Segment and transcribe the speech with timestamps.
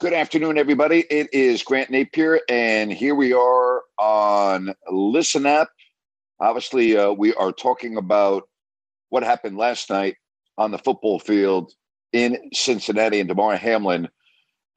[0.00, 1.00] Good afternoon, everybody.
[1.10, 5.70] It is Grant Napier, and here we are on Listen Up.
[6.38, 8.44] Obviously, uh, we are talking about
[9.08, 10.14] what happened last night
[10.56, 11.72] on the football field
[12.12, 14.08] in Cincinnati and Damar Hamlin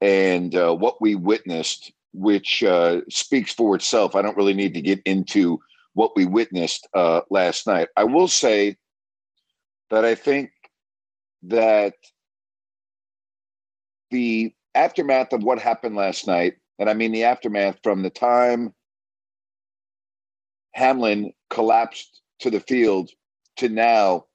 [0.00, 4.16] and uh, what we witnessed, which uh, speaks for itself.
[4.16, 5.60] I don't really need to get into
[5.94, 7.86] what we witnessed uh, last night.
[7.96, 8.76] I will say
[9.90, 10.50] that I think
[11.44, 11.94] that
[14.10, 18.74] the aftermath of what happened last night, and I mean the aftermath from the time
[20.74, 23.10] Hamlin collapsed to the field
[23.56, 24.26] to now,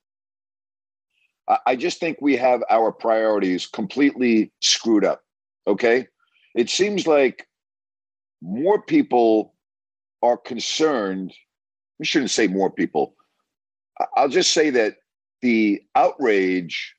[1.65, 5.21] I just think we have our priorities completely screwed up.
[5.65, 6.07] Okay.
[6.55, 7.47] It seems like
[8.41, 9.53] more people
[10.21, 11.33] are concerned.
[11.99, 13.15] We shouldn't say more people.
[14.15, 14.97] I'll just say that
[15.41, 16.95] the outrage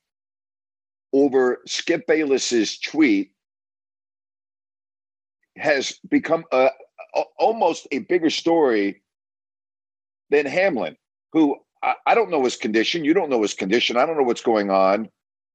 [1.13, 3.33] over Skip Bayless's tweet
[5.57, 6.71] has become a,
[7.15, 9.03] a, almost a bigger story
[10.31, 10.97] than Hamlin,
[11.33, 13.05] who I, I don't know his condition.
[13.05, 13.97] You don't know his condition.
[13.97, 15.09] I don't know what's going on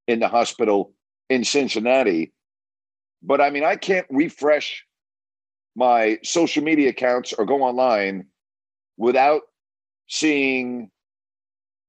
[0.06, 0.92] in the hospital
[1.30, 2.32] in Cincinnati.
[3.22, 4.84] But I mean, I can't refresh
[5.76, 8.26] my social media accounts or go online
[8.96, 9.42] without
[10.08, 10.90] seeing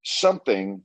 [0.03, 0.81] something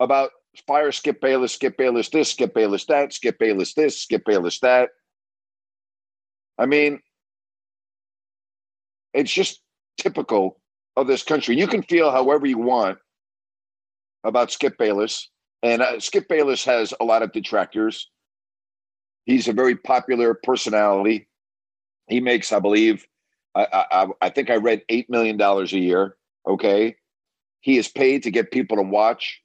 [0.00, 0.30] about
[0.66, 4.90] fire Skip Bayless, Skip Bayless this, Skip Bayless that, Skip Bayless this, Skip Bayless that.
[6.58, 7.00] I mean,
[9.14, 9.62] it's just
[9.98, 10.60] typical
[10.96, 11.56] of this country.
[11.56, 12.98] You can feel however you want
[14.24, 15.30] about Skip Bayless,
[15.62, 18.10] and uh, Skip Bayless has a lot of detractors.
[19.24, 21.28] He's a very popular personality.
[22.08, 23.06] He makes, I believe,
[23.54, 26.16] I, I, I think I read eight million dollars a year.
[26.46, 26.96] Okay,
[27.60, 29.41] he is paid to get people to watch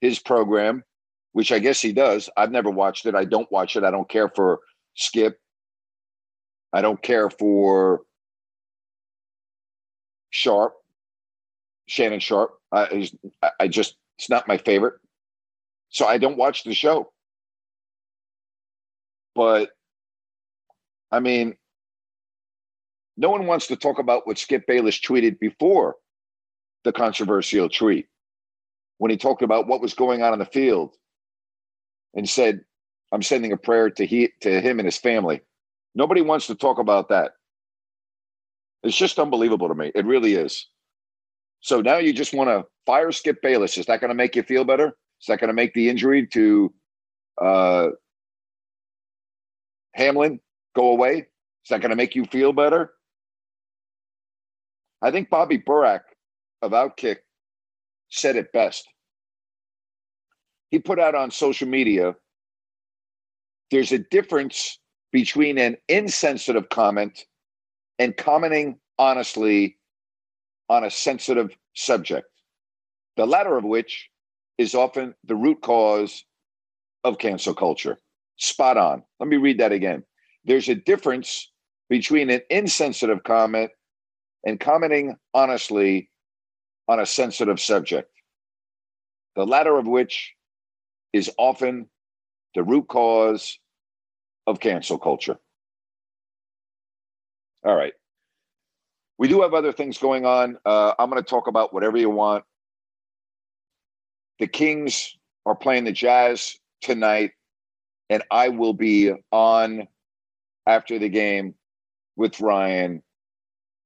[0.00, 0.84] his program,
[1.32, 2.30] which I guess he does.
[2.36, 3.14] I've never watched it.
[3.14, 3.84] I don't watch it.
[3.84, 4.60] I don't care for
[4.94, 5.38] Skip.
[6.72, 8.02] I don't care for
[10.30, 10.74] Sharpe,
[11.86, 12.58] Shannon Sharpe.
[12.72, 13.08] I,
[13.58, 14.94] I just, it's not my favorite.
[15.88, 17.12] So I don't watch the show.
[19.34, 19.70] But
[21.10, 21.56] I mean,
[23.16, 25.96] no one wants to talk about what Skip Bayless tweeted before
[26.84, 28.06] the controversial tweet
[28.98, 30.94] when he talked about what was going on in the field
[32.14, 32.60] and said,
[33.12, 35.40] I'm sending a prayer to he to him and his family.
[35.94, 37.32] Nobody wants to talk about that.
[38.82, 39.90] It's just unbelievable to me.
[39.94, 40.66] It really is.
[41.60, 43.78] So now you just want to fire Skip Bayless.
[43.78, 44.96] Is that going to make you feel better?
[45.20, 46.72] Is that going to make the injury to
[47.40, 47.88] uh,
[49.94, 50.38] Hamlin
[50.76, 51.26] go away?
[51.64, 52.92] Is that going to make you feel better?
[55.02, 56.00] I think Bobby Burack
[56.62, 57.18] of Outkick
[58.10, 58.88] said it best.
[60.70, 62.14] He put out on social media
[63.70, 64.78] there's a difference
[65.12, 67.26] between an insensitive comment
[67.98, 69.76] and commenting honestly
[70.68, 72.26] on a sensitive subject,
[73.16, 74.08] the latter of which
[74.58, 76.24] is often the root cause
[77.04, 77.98] of cancel culture.
[78.36, 79.02] Spot on.
[79.20, 80.04] Let me read that again.
[80.44, 81.50] There's a difference
[81.88, 83.70] between an insensitive comment
[84.44, 86.10] and commenting honestly
[86.88, 88.10] on a sensitive subject,
[89.36, 90.34] the latter of which
[91.12, 91.88] is often
[92.54, 93.58] the root cause
[94.46, 95.36] of cancel culture.
[97.64, 97.92] All right.
[99.18, 100.58] We do have other things going on.
[100.64, 102.44] Uh, I'm going to talk about whatever you want.
[104.38, 107.32] The Kings are playing the Jazz tonight,
[108.08, 109.88] and I will be on
[110.66, 111.54] after the game
[112.16, 113.02] with Ryan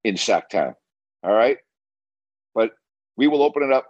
[0.05, 0.75] in Sacktown.
[1.23, 1.59] All right.
[3.17, 3.87] We will open it up.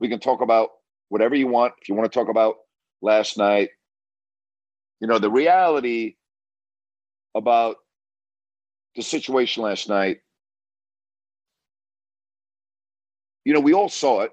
[0.00, 0.70] We can talk about
[1.08, 1.74] whatever you want.
[1.80, 2.56] If you want to talk about
[3.02, 3.70] last night,
[5.00, 6.16] You know, the reality
[7.34, 7.76] about
[8.94, 10.20] the situation last night,
[13.44, 14.30] you know, we all saw it,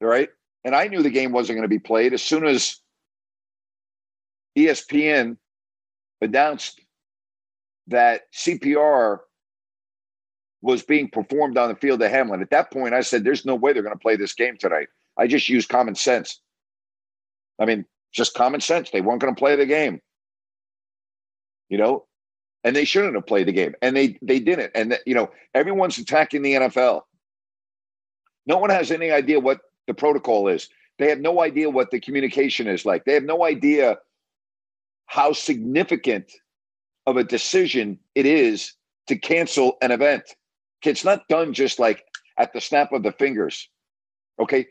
[0.00, 0.28] right?
[0.64, 2.76] And I knew the game wasn't going to be played as soon as
[4.56, 5.36] ESPN
[6.20, 6.80] announced
[7.88, 9.18] that CPR
[10.62, 12.40] was being performed on the field of Hamlin.
[12.40, 14.88] At that point, I said, There's no way they're going to play this game tonight.
[15.18, 16.40] I just used common sense.
[17.58, 18.90] I mean, just common sense.
[18.90, 20.00] They weren't going to play the game.
[21.68, 22.06] You know,
[22.64, 24.72] and they shouldn't have played the game, and they they didn't.
[24.74, 27.02] And you know, everyone's attacking the NFL.
[28.46, 30.68] No one has any idea what the protocol is.
[30.98, 33.04] They have no idea what the communication is like.
[33.04, 33.98] They have no idea
[35.06, 36.30] how significant
[37.06, 38.74] of a decision it is
[39.08, 40.22] to cancel an event.
[40.84, 42.04] It's not done just like
[42.38, 43.68] at the snap of the fingers.
[44.40, 44.66] Okay.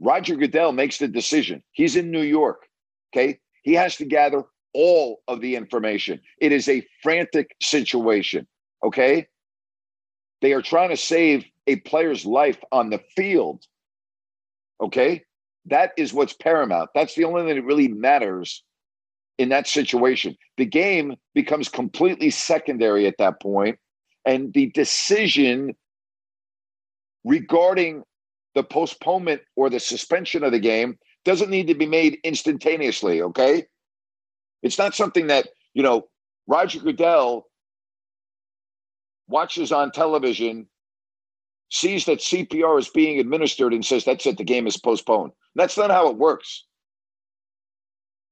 [0.00, 1.62] Roger Goodell makes the decision.
[1.72, 2.66] He's in New York.
[3.14, 3.38] Okay.
[3.62, 4.44] He has to gather
[4.74, 6.20] all of the information.
[6.40, 8.46] It is a frantic situation.
[8.84, 9.26] Okay.
[10.42, 13.64] They are trying to save a player's life on the field.
[14.82, 15.22] Okay.
[15.66, 16.90] That is what's paramount.
[16.94, 18.62] That's the only thing that really matters
[19.38, 20.36] in that situation.
[20.58, 23.78] The game becomes completely secondary at that point,
[24.24, 25.74] and the decision
[27.24, 28.02] regarding
[28.54, 33.66] the postponement or the suspension of the game doesn't need to be made instantaneously, okay?
[34.62, 36.08] It's not something that, you know,
[36.46, 37.46] Roger Goodell
[39.26, 40.66] watches on television,
[41.70, 45.32] sees that CPR is being administered, and says, that's it, the game is postponed.
[45.54, 46.64] That's not how it works.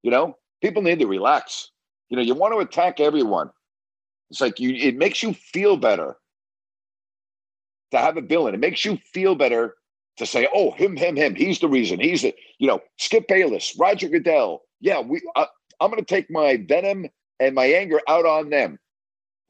[0.02, 1.70] You know, people need to relax.
[2.08, 3.50] You know, you want to attack everyone.
[4.32, 6.16] It's like you it makes you feel better
[7.90, 8.54] to have a villain.
[8.54, 9.74] It makes you feel better
[10.16, 11.34] to say, "Oh, him, him, him.
[11.34, 12.00] He's the reason.
[12.00, 14.62] He's the you know Skip Bayless, Roger Goodell.
[14.80, 15.20] Yeah, we.
[15.36, 15.44] Uh,
[15.80, 17.08] I'm going to take my venom
[17.40, 18.78] and my anger out on them.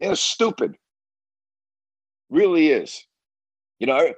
[0.00, 0.74] It's stupid.
[2.28, 3.06] Really is.
[3.78, 4.12] You know,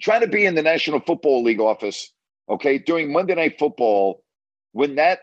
[0.00, 2.10] trying to be in the National Football League office,
[2.48, 4.22] okay, during Monday Night Football,
[4.72, 5.20] when that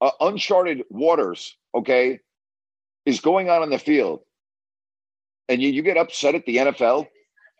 [0.00, 2.20] uh, uncharted waters, okay,
[3.06, 4.20] is going on in the field,
[5.48, 7.06] and you, you get upset at the NFL.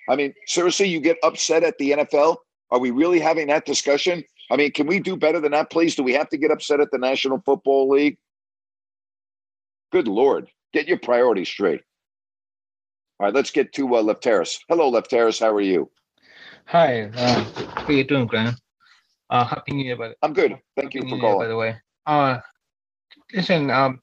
[0.08, 2.36] I mean, seriously, you get upset at the NFL?
[2.70, 4.24] Are we really having that discussion?
[4.50, 5.94] I mean, can we do better than that, please?
[5.94, 8.18] Do we have to get upset at the National Football League?
[9.92, 11.80] Good Lord, get your priorities straight.
[13.20, 14.58] All right, let's get to uh, Lefteris.
[14.68, 15.38] Hello, Lefteris.
[15.38, 15.90] How are you?
[16.66, 17.02] Hi.
[17.14, 17.44] Uh,
[17.76, 18.54] how are you doing, Graham?
[19.30, 20.58] Uh, happy New Year, by the- I'm good.
[20.76, 21.38] Thank you for calling.
[21.38, 21.76] by the way.
[22.06, 22.38] Uh,
[23.32, 24.00] listen, um,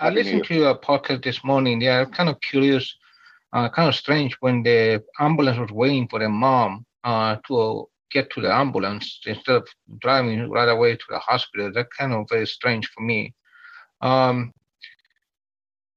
[0.00, 1.80] I listened to your podcast this morning.
[1.80, 2.96] Yeah, I'm kind of curious,
[3.52, 8.30] uh, kind of strange when the ambulance was waiting for the mom uh, to get
[8.30, 9.68] to the ambulance instead of
[10.00, 11.72] driving right away to the hospital.
[11.72, 13.34] That kind of very strange for me.
[14.00, 14.52] Um,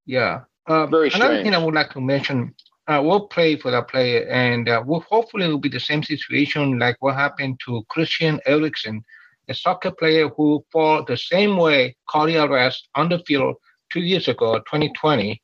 [0.08, 0.42] yeah.
[0.66, 1.24] Uh, very strange.
[1.24, 2.56] Another thing I would like to mention,
[2.88, 6.02] uh, we'll pray for that player, and uh, we'll, hopefully it will be the same
[6.02, 9.04] situation like what happened to Christian Eriksen
[9.48, 13.56] a soccer player who, for the same way, cardiac arrest on the field
[13.92, 15.42] two years ago, 2020.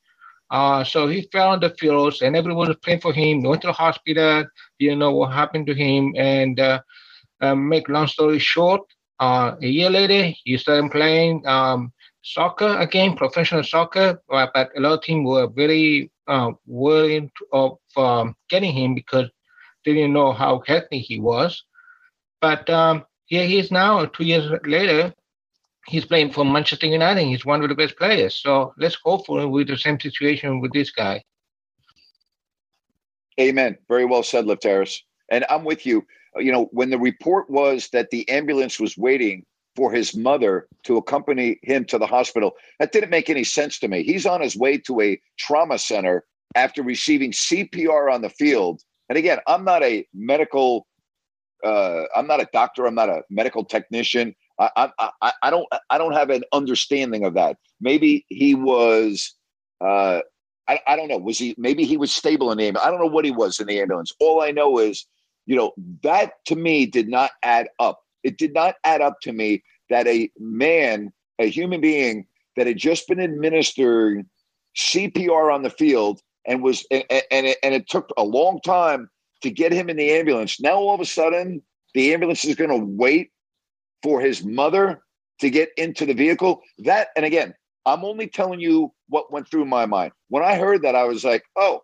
[0.49, 3.41] Uh, so he fell on the fields and everyone was praying for him.
[3.41, 4.45] He went to the hospital.
[4.79, 6.79] You know what happened to him, and uh,
[7.41, 8.81] uh, make long story short,
[9.19, 11.91] uh, a year later he started playing um,
[12.23, 14.21] soccer again, professional soccer.
[14.31, 19.29] Uh, but a lot of teams were very uh, worried of um, getting him because
[19.85, 21.63] they didn't know how healthy he was.
[22.41, 25.13] But um, here he is now, two years later,
[25.87, 27.25] he's playing for Manchester United.
[27.25, 28.35] He's one of the best players.
[28.35, 31.23] So let's hope for with the same situation with this guy.
[33.39, 33.77] Amen.
[33.87, 34.99] Very well said, Lefteris.
[35.29, 36.05] And I'm with you.
[36.35, 40.97] You know, when the report was that the ambulance was waiting for his mother to
[40.97, 44.03] accompany him to the hospital, that didn't make any sense to me.
[44.03, 46.25] He's on his way to a trauma center
[46.55, 48.81] after receiving CPR on the field.
[49.09, 50.87] And again, I'm not a medical
[51.63, 52.85] uh, I'm not a doctor.
[52.85, 54.35] I'm not a medical technician.
[54.59, 57.57] I, I, I, don't I don't have an understanding of that.
[57.79, 59.35] Maybe he was
[59.81, 60.21] uh,
[60.67, 61.17] I, I don't know.
[61.17, 62.87] Was he maybe he was stable in the ambulance?
[62.87, 64.11] I don't know what he was in the ambulance.
[64.19, 65.05] All I know is,
[65.45, 65.73] you know,
[66.03, 68.01] that to me did not add up.
[68.23, 72.77] It did not add up to me that a man, a human being that had
[72.77, 74.25] just been administered
[74.75, 79.09] CPR on the field and was and, and, it, and it took a long time
[79.41, 80.59] to get him in the ambulance.
[80.59, 81.61] Now all of a sudden,
[81.93, 83.31] the ambulance is going to wait
[84.03, 85.01] for his mother
[85.39, 86.61] to get into the vehicle.
[86.79, 87.53] That, and again,
[87.85, 90.11] I'm only telling you what went through my mind.
[90.29, 91.81] When I heard that, I was like, oh,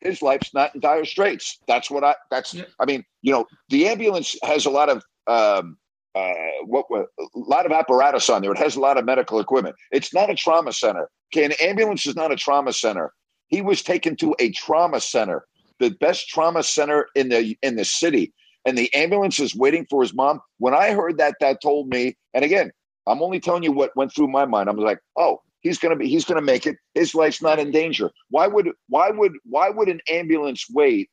[0.00, 1.58] his life's not in dire straits.
[1.66, 2.64] That's what I, that's, yeah.
[2.78, 5.76] I mean, you know, the ambulance has a lot of um,
[6.14, 6.32] uh,
[6.64, 8.52] what a lot of apparatus on there.
[8.52, 9.76] It has a lot of medical equipment.
[9.92, 11.08] It's not a trauma center.
[11.32, 13.12] Okay, an ambulance is not a trauma center.
[13.48, 15.44] He was taken to a trauma center,
[15.78, 18.32] the best trauma center in the in the city,
[18.64, 20.40] and the ambulance is waiting for his mom.
[20.58, 22.16] When I heard that, that told me.
[22.34, 22.70] And again,
[23.06, 24.68] I'm only telling you what went through my mind.
[24.68, 26.76] I'm like, oh, he's gonna be, he's gonna make it.
[26.94, 28.10] His life's not in danger.
[28.28, 31.10] Why would, why would, why would an ambulance wait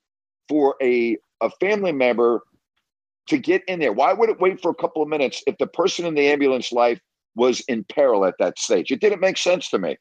[0.49, 2.41] for a a family member
[3.27, 3.93] to get in there?
[3.93, 6.71] Why would it wait for a couple of minutes if the person in the ambulance
[6.71, 6.99] life
[7.35, 8.91] was in peril at that stage?
[8.91, 9.97] It didn't make sense to me.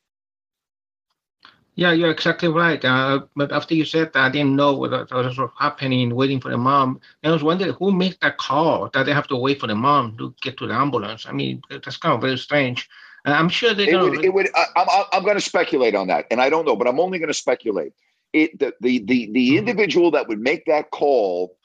[1.76, 2.83] Yeah, you're exactly right.
[2.83, 6.56] Uh, but after you said that, I didn't know what was happening, waiting for the
[6.56, 7.00] mom.
[7.23, 10.16] I was wondering who made that call that they have to wait for the mom
[10.16, 11.26] to get to the ambulance.
[11.28, 12.88] I mean, that's kind of very strange.
[13.26, 13.88] And I'm sure they.
[13.88, 14.25] It would.
[14.25, 15.04] It would I, I'm.
[15.12, 17.35] I'm going to speculate on that, and I don't know, but I'm only going to
[17.35, 17.92] speculate.
[18.33, 19.59] It the the the, the mm-hmm.
[19.59, 21.59] individual that would make that call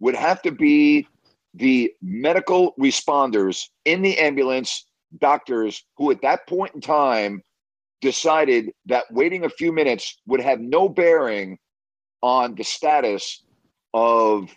[0.00, 1.08] would have to be
[1.54, 4.84] the medical responders in the ambulance,
[5.18, 7.42] doctors who at that point in time
[8.00, 11.58] decided that waiting a few minutes would have no bearing
[12.22, 13.42] on the status
[13.94, 14.50] of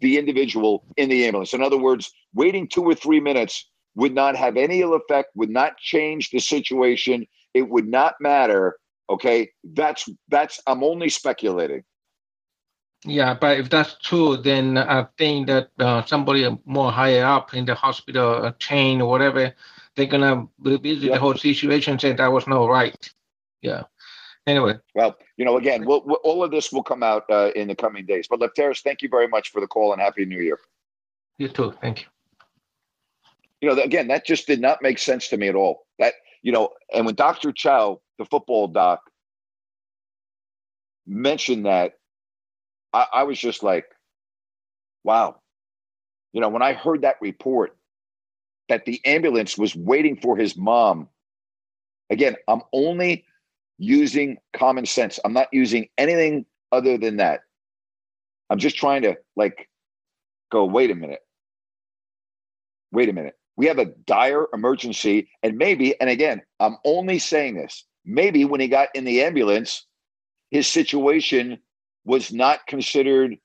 [0.00, 1.54] the individual in the ambulance.
[1.54, 5.50] In other words, waiting two or three minutes would not have any ill effect, would
[5.50, 7.26] not change the situation.
[7.54, 8.76] It would not matter.
[9.08, 9.50] Okay.
[9.64, 11.82] That's, that's, I'm only speculating.
[13.04, 17.64] Yeah, but if that's true, then I think that uh, somebody more higher up in
[17.64, 19.54] the hospital chain or whatever,
[19.96, 21.14] they're gonna revisit yep.
[21.14, 23.10] the whole situation, and say that was no right.
[23.62, 23.82] Yeah.
[24.46, 24.74] Anyway.
[24.94, 27.74] Well, you know, again, we'll, we'll, all of this will come out uh, in the
[27.74, 28.26] coming days.
[28.28, 30.58] But Lefteris, thank you very much for the call and happy New Year.
[31.38, 31.74] You too.
[31.80, 32.06] Thank you.
[33.60, 35.86] You know, again, that just did not make sense to me at all.
[35.98, 37.52] That you know, and when Dr.
[37.52, 39.00] Chao, the football doc,
[41.06, 41.92] mentioned that
[42.92, 43.86] I, I was just like,
[45.04, 45.36] wow.
[46.32, 47.76] You know, when I heard that report
[48.70, 51.08] that the ambulance was waiting for his mom,
[52.08, 53.24] again, I'm only
[53.78, 55.20] using common sense.
[55.24, 57.42] I'm not using anything other than that.
[58.48, 59.68] I'm just trying to like
[60.50, 61.20] go, wait a minute.
[62.92, 63.34] Wait a minute.
[63.56, 65.28] We have a dire emergency.
[65.42, 69.86] And maybe, and again, I'm only saying this, maybe when he got in the ambulance,
[70.50, 71.58] his situation
[72.04, 73.36] was not considered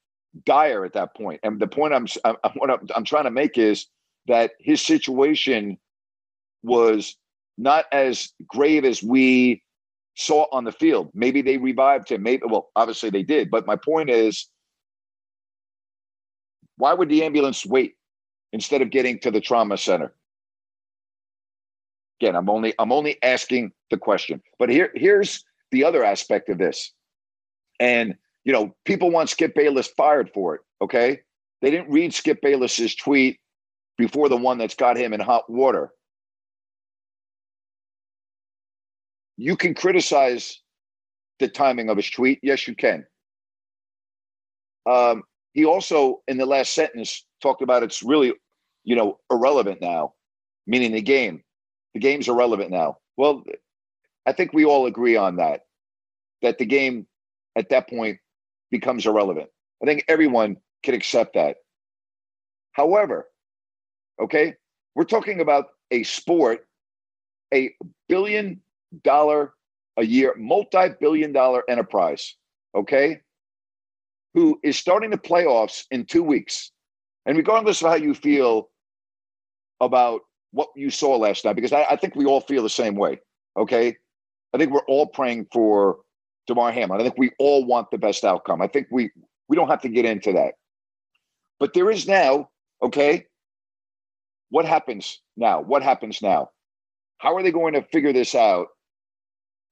[0.45, 1.39] dire at that point.
[1.43, 3.87] And the point I'm I'm, I'm, I'm trying to make is
[4.27, 5.77] that his situation
[6.63, 7.15] was
[7.57, 9.61] not as grave as we
[10.15, 11.09] saw on the field.
[11.13, 12.23] Maybe they revived him.
[12.23, 13.51] Maybe well, obviously they did.
[13.51, 14.49] But my point is,
[16.77, 17.95] why would the ambulance wait
[18.51, 20.13] instead of getting to the trauma center?
[22.19, 24.41] Again, I'm only I'm only asking the question.
[24.57, 26.91] But here here's the other aspect of this.
[27.79, 28.15] And
[28.45, 30.61] you know, people want Skip Bayless fired for it.
[30.81, 31.19] Okay.
[31.61, 33.39] They didn't read Skip Bayless's tweet
[33.97, 35.91] before the one that's got him in hot water.
[39.37, 40.61] You can criticize
[41.39, 42.39] the timing of his tweet.
[42.41, 43.05] Yes, you can.
[44.85, 45.23] Um,
[45.53, 48.33] he also, in the last sentence, talked about it's really,
[48.83, 50.13] you know, irrelevant now,
[50.67, 51.43] meaning the game.
[51.93, 52.97] The game's irrelevant now.
[53.17, 53.43] Well,
[54.25, 55.61] I think we all agree on that,
[56.41, 57.07] that the game
[57.55, 58.19] at that point
[58.71, 59.49] becomes irrelevant.
[59.81, 61.57] I think everyone can accept that.
[62.73, 63.27] However,
[64.21, 64.55] okay,
[64.95, 66.67] we're talking about a sport,
[67.53, 67.73] a
[68.07, 68.61] billion
[69.03, 69.53] dollar
[69.97, 72.35] a year, multi billion dollar enterprise,
[72.75, 73.21] okay,
[74.33, 76.71] who is starting the playoffs in two weeks.
[77.25, 78.69] And regardless of how you feel
[79.81, 82.95] about what you saw last night, because I, I think we all feel the same
[82.95, 83.19] way,
[83.57, 83.95] okay?
[84.53, 85.97] I think we're all praying for
[86.47, 86.99] Damar Hamlin.
[86.99, 88.61] I think we all want the best outcome.
[88.61, 89.11] I think we
[89.47, 90.55] we don't have to get into that.
[91.59, 92.49] But there is now,
[92.81, 93.25] okay,
[94.49, 95.61] what happens now?
[95.61, 96.49] What happens now?
[97.17, 98.67] How are they going to figure this out?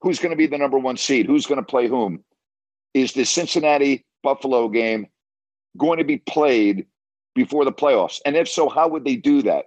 [0.01, 1.25] Who's going to be the number one seed?
[1.25, 2.23] Who's going to play whom?
[2.93, 5.07] Is the Cincinnati Buffalo game
[5.77, 6.85] going to be played
[7.35, 8.19] before the playoffs?
[8.25, 9.65] And if so, how would they do that?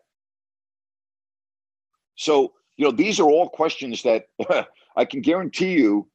[2.16, 4.24] So, you know, these are all questions that
[4.96, 6.08] I can guarantee you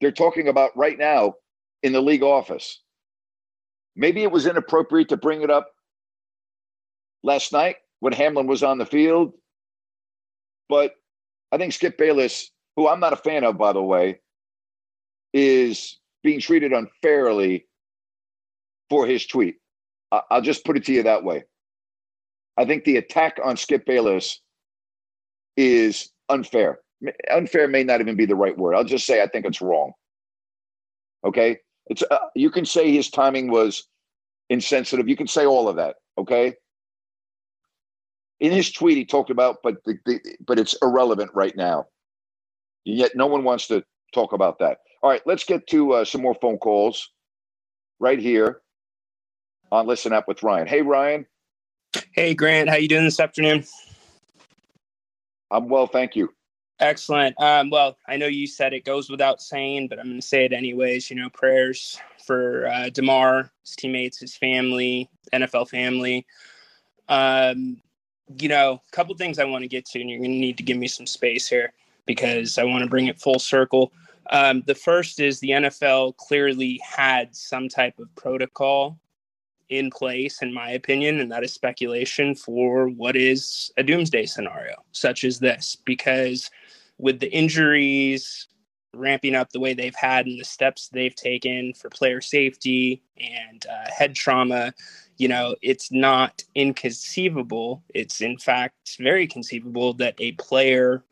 [0.00, 1.34] they're talking about right now
[1.82, 2.80] in the league office.
[3.96, 5.70] Maybe it was inappropriate to bring it up
[7.22, 9.32] last night when Hamlin was on the field.
[10.68, 10.92] But
[11.50, 14.20] I think Skip Bayless, who I'm not a fan of, by the way,
[15.32, 17.66] is being treated unfairly
[18.90, 19.56] for his tweet.
[20.12, 21.44] I'll just put it to you that way.
[22.58, 24.38] I think the attack on Skip Bayless
[25.56, 26.80] is unfair
[27.30, 28.74] unfair may not even be the right word.
[28.74, 29.92] I'll just say I think it's wrong.
[31.24, 33.88] Okay, it's uh, you can say his timing was
[34.50, 35.08] insensitive.
[35.08, 35.96] You can say all of that.
[36.18, 36.54] Okay,
[38.44, 41.86] in his tweet he talked about, but the, the, but it's irrelevant right now.
[42.84, 43.82] Yet no one wants to
[44.12, 44.78] talk about that.
[45.02, 47.10] All right, let's get to uh, some more phone calls
[48.00, 48.60] right here
[49.72, 50.66] on Listen Up with Ryan.
[50.66, 51.26] Hey, Ryan.
[52.12, 52.68] Hey, Grant.
[52.68, 53.64] How you doing this afternoon?
[55.50, 56.28] I'm well, thank you.
[56.80, 57.40] Excellent.
[57.40, 60.44] Um, well, I know you said it goes without saying, but I'm going to say
[60.44, 61.08] it anyways.
[61.08, 66.26] You know, prayers for uh, Damar, his teammates, his family, NFL family.
[67.08, 67.80] Um,
[68.38, 70.56] you know, a couple things I want to get to, and you're going to need
[70.58, 71.72] to give me some space here
[72.06, 73.92] because I want to bring it full circle.
[74.30, 78.98] Um, the first is the NFL clearly had some type of protocol
[79.68, 84.74] in place, in my opinion, and that is speculation for what is a doomsday scenario,
[84.92, 86.50] such as this, because
[86.98, 88.48] with the injuries
[88.94, 93.66] ramping up the way they've had and the steps they've taken for player safety and
[93.66, 94.72] uh, head trauma,
[95.16, 97.82] you know, it's not inconceivable.
[97.94, 101.04] It's in fact very conceivable that a player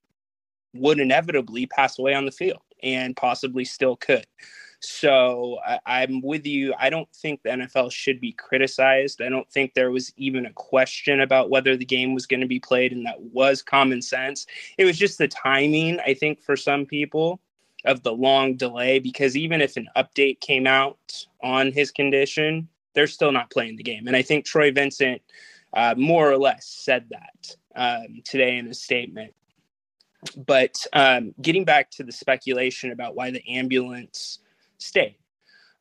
[0.74, 4.26] would inevitably pass away on the field and possibly still could.
[4.80, 6.74] So I, am with you.
[6.76, 9.22] I don't think the NFL should be criticized.
[9.22, 12.48] I don't think there was even a question about whether the game was going to
[12.48, 14.44] be played, and that was common sense.
[14.78, 17.40] It was just the timing, I think, for some people
[17.84, 23.06] of the long delay, because even if an update came out on his condition, they're
[23.06, 24.06] still not playing the game.
[24.06, 25.22] And I think Troy Vincent
[25.74, 29.32] uh, more or less said that um, today in a statement.
[30.36, 34.38] But um, getting back to the speculation about why the ambulance
[34.78, 35.16] stayed.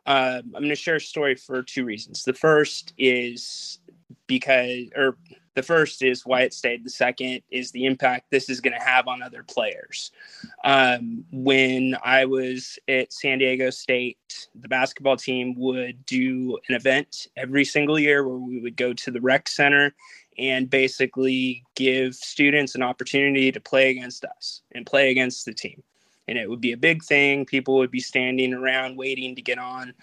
[0.06, 2.24] Um, I'm going to share a story for two reasons.
[2.24, 3.80] The first is
[4.31, 5.17] because, or
[5.55, 6.85] the first is why it stayed.
[6.85, 10.11] The second is the impact this is going to have on other players.
[10.63, 17.27] Um, when I was at San Diego State, the basketball team would do an event
[17.35, 19.93] every single year where we would go to the rec center
[20.38, 25.83] and basically give students an opportunity to play against us and play against the team
[26.31, 27.45] and it would be a big thing.
[27.45, 29.93] People would be standing around waiting to get on.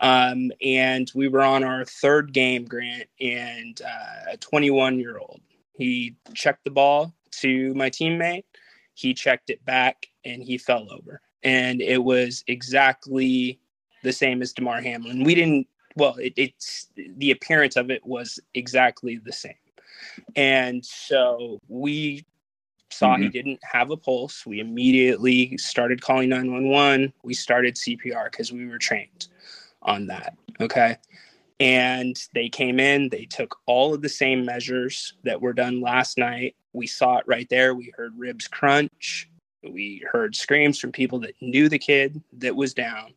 [0.00, 5.40] Um, and we were on our third game, Grant, and uh, a 21 year old.
[5.76, 8.44] He checked the ball to my teammate.
[8.94, 11.20] He checked it back and he fell over.
[11.42, 13.60] And it was exactly
[14.02, 15.24] the same as Damar Hamlin.
[15.24, 19.54] We didn't, well, it, it's the appearance of it was exactly the same.
[20.34, 22.24] And so we
[22.90, 23.24] saw mm-hmm.
[23.24, 24.44] he didn't have a pulse.
[24.44, 27.12] We immediately started calling 911.
[27.22, 29.28] We started CPR because we were trained
[29.82, 30.36] on that.
[30.60, 30.96] Okay.
[31.60, 36.16] And they came in, they took all of the same measures that were done last
[36.16, 36.54] night.
[36.72, 37.74] We saw it right there.
[37.74, 39.28] We heard ribs crunch.
[39.62, 43.14] We heard screams from people that knew the kid that was down.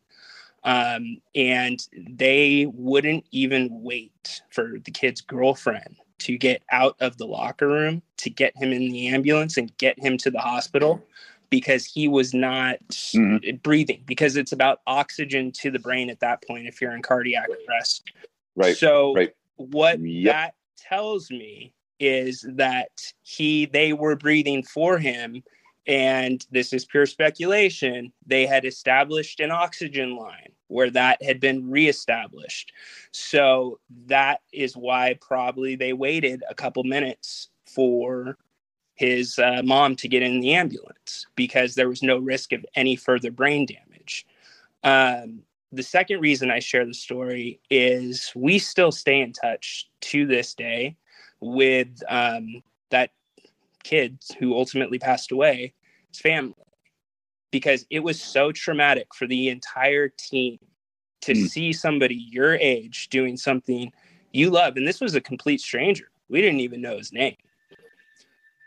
[0.64, 7.26] Um, and they wouldn't even wait for the kid's girlfriend to get out of the
[7.26, 11.04] locker room to get him in the ambulance and get him to the hospital
[11.52, 13.56] because he was not mm-hmm.
[13.62, 17.46] breathing because it's about oxygen to the brain at that point if you're in cardiac
[17.68, 18.10] arrest.
[18.56, 18.74] Right.
[18.74, 19.34] So right.
[19.56, 20.32] what yep.
[20.32, 22.88] that tells me is that
[23.20, 25.42] he they were breathing for him
[25.86, 31.70] and this is pure speculation they had established an oxygen line where that had been
[31.70, 32.72] reestablished.
[33.12, 38.38] So that is why probably they waited a couple minutes for
[39.02, 42.94] his uh, mom to get in the ambulance because there was no risk of any
[42.94, 44.24] further brain damage.
[44.84, 50.24] Um, the second reason I share the story is we still stay in touch to
[50.24, 50.96] this day
[51.40, 53.10] with um, that
[53.82, 55.74] kid who ultimately passed away,
[56.08, 56.54] his family
[57.50, 60.58] because it was so traumatic for the entire team
[61.22, 61.48] to mm.
[61.48, 63.92] see somebody your age doing something
[64.32, 64.76] you love.
[64.76, 66.06] And this was a complete stranger.
[66.28, 67.36] We didn't even know his name.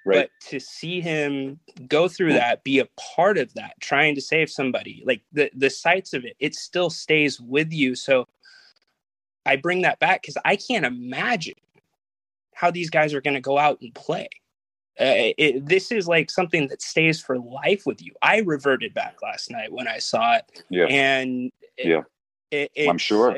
[0.06, 0.30] Right.
[0.40, 4.52] But to see him go through that, be a part of that, trying to save
[4.52, 7.96] somebody, like the the sights of it, it still stays with you.
[7.96, 8.28] So
[9.48, 11.56] I bring that back because I can't imagine
[12.54, 14.30] how these guys are going to go out and play.
[15.00, 18.14] Uh, it, this is like something that stays for life with you.
[18.22, 20.86] I reverted back last night when I saw it, yeah.
[20.86, 22.02] and it, yeah,
[22.52, 23.36] it, I'm sure.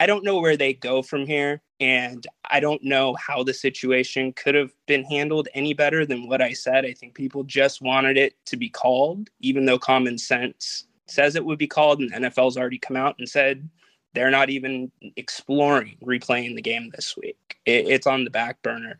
[0.00, 4.32] I don't know where they go from here, and I don't know how the situation
[4.32, 6.84] could have been handled any better than what I said.
[6.84, 11.44] I think people just wanted it to be called, even though common sense says it
[11.44, 13.68] would be called, and NFL's already come out and said
[14.14, 17.58] they're not even exploring replaying the game this week.
[17.66, 18.98] It, it's on the back burner.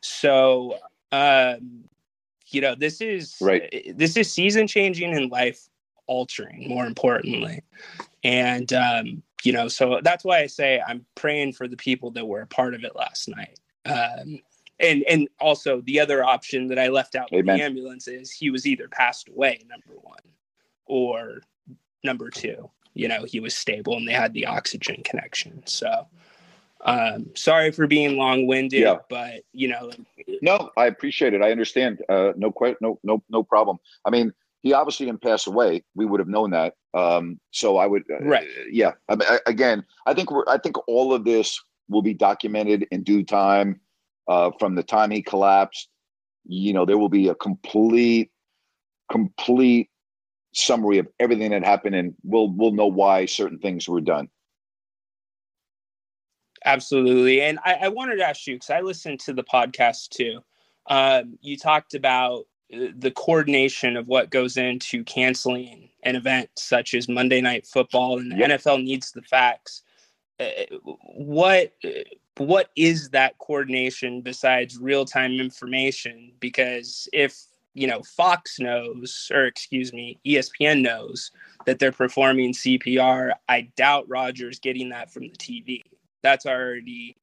[0.00, 0.78] So,
[1.12, 1.84] um,
[2.48, 3.92] you know, this is right.
[3.96, 5.68] This is season changing and life
[6.06, 6.68] altering.
[6.68, 7.62] More importantly,
[8.22, 12.26] and um, you know, so that's why I say I'm praying for the people that
[12.26, 13.60] were a part of it last night.
[13.86, 14.40] Um,
[14.80, 17.58] and and also the other option that I left out in Amen.
[17.58, 20.18] the ambulance is he was either passed away, number one,
[20.86, 21.42] or
[22.02, 22.70] number two.
[22.94, 25.62] You know, he was stable and they had the oxygen connection.
[25.66, 26.06] So,
[26.80, 28.98] um, sorry for being long winded, Yeah.
[29.08, 29.90] but you know,
[30.42, 31.42] No, I appreciate it.
[31.42, 32.02] I understand.
[32.08, 33.78] Uh, no, que- no, no, no problem.
[34.04, 34.32] I mean,
[34.64, 35.84] he obviously didn't pass away.
[35.94, 36.74] We would have known that.
[36.94, 38.48] Um, so I would, uh, Right.
[38.70, 38.92] Yeah.
[39.10, 40.44] I mean, I, again, I think we're.
[40.48, 43.80] I think all of this will be documented in due time.
[44.26, 45.90] Uh, from the time he collapsed,
[46.46, 48.30] you know, there will be a complete,
[49.12, 49.90] complete
[50.54, 54.30] summary of everything that happened, and we'll we'll know why certain things were done.
[56.64, 57.42] Absolutely.
[57.42, 60.40] And I, I wanted to ask you because I listened to the podcast too.
[60.86, 67.08] Um, you talked about the coordination of what goes into canceling an event such as
[67.08, 68.60] Monday Night Football, and the Yep.
[68.62, 69.82] NFL needs the facts.
[70.40, 70.64] Uh,
[71.14, 71.72] what
[72.38, 76.32] what is that coordination besides real time information?
[76.40, 77.40] Because if
[77.74, 81.30] you know Fox knows, or excuse me, ESPN knows
[81.66, 85.82] that they're performing CPR, I doubt Rogers getting that from the TV
[86.24, 87.16] that's already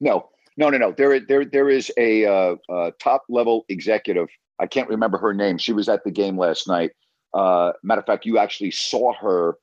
[0.00, 0.92] No, no, no, no.
[0.92, 4.28] There, there, there is a uh, uh, top level executive.
[4.60, 5.58] I can't remember her name.
[5.58, 6.92] She was at the game last night.
[7.32, 9.56] Uh, matter of fact, you actually saw her.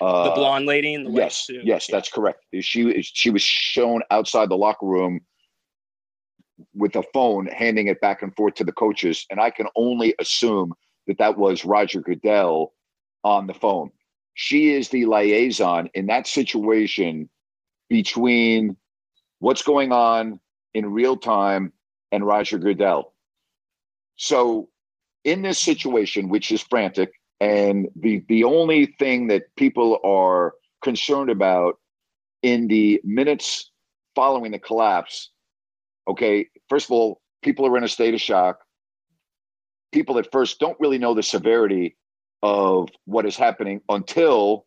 [0.00, 1.62] Uh, the blonde lady in the yes, suit.
[1.64, 1.96] yes, Yeah.
[1.96, 2.42] that's correct.
[2.60, 5.20] She she was shown outside the locker room
[6.74, 10.14] with a phone, handing it back and forth to the coaches, and I can only
[10.18, 10.72] assume
[11.06, 12.72] that that was Roger Goodell
[13.24, 13.90] on the phone.
[14.34, 17.28] She is the liaison in that situation
[17.90, 18.76] between
[19.40, 20.38] what's going on
[20.74, 21.72] in real time
[22.12, 23.12] and Roger Goodell.
[24.16, 24.68] So,
[25.24, 31.30] in this situation, which is frantic, and the the only thing that people are concerned
[31.30, 31.78] about
[32.42, 33.70] in the minutes
[34.14, 35.30] following the collapse,
[36.08, 38.60] okay, first of all, people are in a state of shock.
[39.92, 41.96] People at first don't really know the severity
[42.42, 44.66] of what is happening until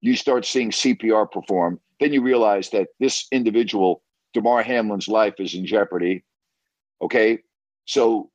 [0.00, 1.78] you start seeing CPR performed.
[2.00, 4.02] Then you realize that this individual,
[4.34, 6.24] Damar Hamlin's life is in jeopardy.
[7.00, 7.38] Okay.
[7.86, 8.30] So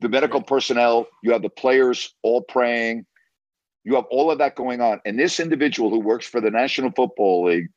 [0.00, 3.06] the medical personnel, you have the players all praying,
[3.84, 5.00] you have all of that going on.
[5.04, 7.68] And this individual who works for the National Football League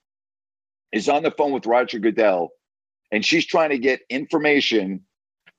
[0.91, 2.49] is on the phone with Roger Goodell,
[3.11, 5.01] and she's trying to get information,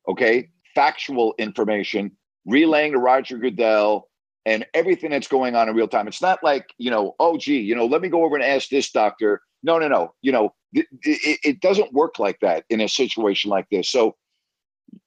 [0.08, 2.12] okay, factual information,
[2.46, 4.08] relaying to Roger Goodell
[4.46, 6.06] and everything that's going on in real time.
[6.06, 8.68] It's not like, you know, oh, gee, you know, let me go over and ask
[8.68, 9.40] this doctor.
[9.64, 10.14] No, no, no.
[10.22, 13.90] You know, it, it, it doesn't work like that in a situation like this.
[13.90, 14.14] So,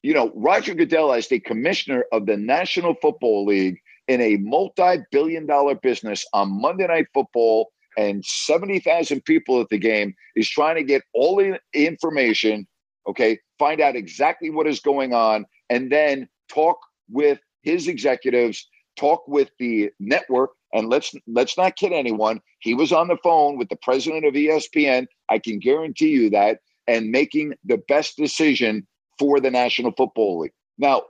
[0.02, 4.98] you know, Roger Goodell, as the commissioner of the National Football League in a multi
[5.12, 10.76] billion dollar business on Monday Night Football and 70,000 people at the game, is trying
[10.76, 12.67] to get all the information,
[13.08, 16.78] okay, find out exactly what is going on, and then talk
[17.10, 18.67] with his executives
[18.98, 22.41] talk with the network and let's let's not kid anyone.
[22.60, 26.60] He was on the phone with the president of espn i can guarantee you that
[26.88, 28.88] and making the best decision
[29.19, 30.53] for the national football league.
[30.77, 31.03] Now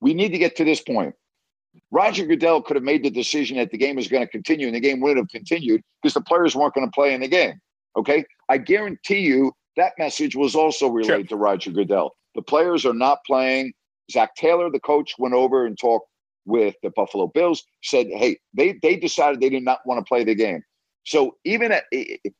[0.00, 1.14] we need to get to this point.
[1.90, 4.76] Roger goodell could have made the decision that the game was going to continue and
[4.76, 7.60] the game wouldn't have continued because the players weren't going to play in the game
[7.96, 8.24] okay?
[8.48, 12.12] I guarantee you that message was also relayed to roger goodell.
[12.34, 13.72] The players are not playing.
[14.10, 16.08] Zac taylor the coach went over and talked
[16.46, 20.24] with the Buffalo Bills said, "Hey, they they decided they did not want to play
[20.24, 20.62] the game."
[21.04, 21.84] So even at,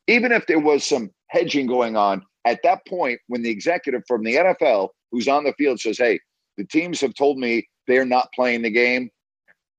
[0.07, 4.25] even if there was some hedging going on at that point, when the executive from
[4.25, 6.21] the NFL who's on the field says, "Hey,
[6.57, 9.11] the teams have told me they're not playing the game,"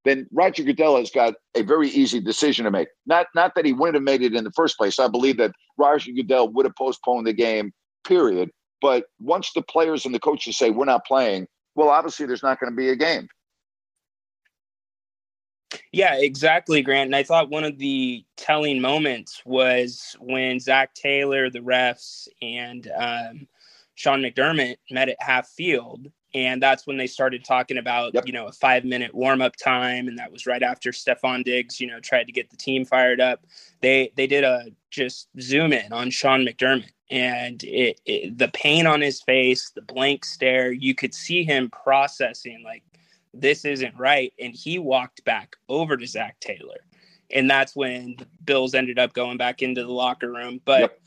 [0.06, 2.88] then Roger Goodell has got a very easy decision to make.
[3.06, 5.00] Not not that he wouldn't have made it in the first place.
[5.00, 7.74] I believe that Roger Goodell would have postponed the game.
[8.08, 8.52] Period.
[8.82, 12.60] But once the players and the coaches say we're not playing, well, obviously there's not
[12.60, 13.28] going to be a game.
[15.96, 17.08] Yeah, exactly, Grant.
[17.08, 22.92] And I thought one of the telling moments was when Zac Taylor, the refs, and
[22.98, 23.48] um,
[23.94, 26.12] Sean McDermott met at half field.
[26.34, 28.28] And that's when they started talking about, Yep.
[28.28, 30.10] you know, a five minute warm up time.
[30.10, 33.22] And that was right after Stefon Diggs, you know, tried to get the team fired
[33.22, 33.46] up.
[33.80, 38.86] They they did a just zoom in on Sean McDermott and it, it the pain
[38.86, 42.84] on his face, the blank stare, you could see him processing like
[43.36, 44.34] this isn't right.
[44.40, 46.80] And he walked back over to Zac Taylor.
[47.32, 50.62] And that's when the Bills ended up going back into the locker room.
[50.64, 51.00] But Yep.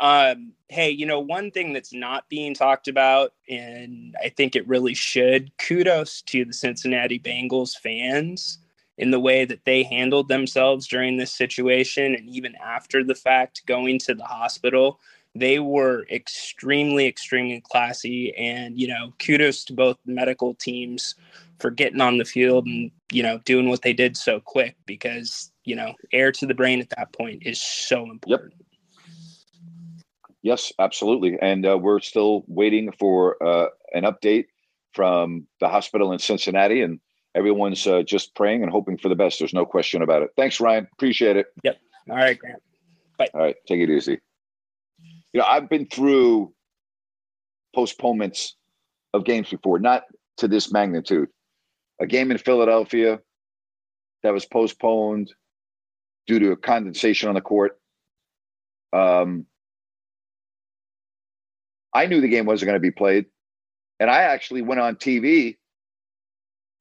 [0.00, 4.66] um, hey, you know, one thing that's not being talked about, and I think it
[4.66, 8.58] really should, kudos to the Cincinnati Bengals fans
[8.96, 13.66] in the way that they handled themselves during this situation and even after the fact
[13.66, 15.00] going to the hospital
[15.34, 18.34] they were extremely, extremely classy.
[18.36, 21.16] And, you know, kudos to both medical teams
[21.58, 25.52] for getting on the field and, you know, doing what they did so quick because,
[25.64, 28.52] you know, air to the brain at that point is so important.
[28.58, 28.66] Yep.
[30.42, 31.38] Yes, absolutely.
[31.40, 34.46] And uh, we're still waiting for uh, an update
[34.92, 36.82] from the hospital in Cincinnati.
[36.82, 37.00] And
[37.34, 39.38] everyone's uh, just praying and hoping for the best.
[39.38, 40.30] There's no question about it.
[40.36, 40.86] Thanks, Ryan.
[40.92, 41.46] Appreciate it.
[41.62, 41.78] Yep.
[42.10, 42.62] All right, Grant.
[43.18, 43.28] Bye.
[43.32, 43.56] All right.
[43.66, 44.18] Take it easy
[45.34, 46.54] you know, I've been through
[47.74, 48.56] postponements
[49.12, 50.04] of games before, not
[50.38, 51.28] to this magnitude.
[52.00, 53.20] A game in Philadelphia
[54.22, 55.32] that was postponed
[56.26, 57.78] due to a condensation on the court.
[58.92, 59.46] Um,
[61.94, 63.26] I knew the game wasn't going to be played.
[64.00, 65.56] And I actually went on TV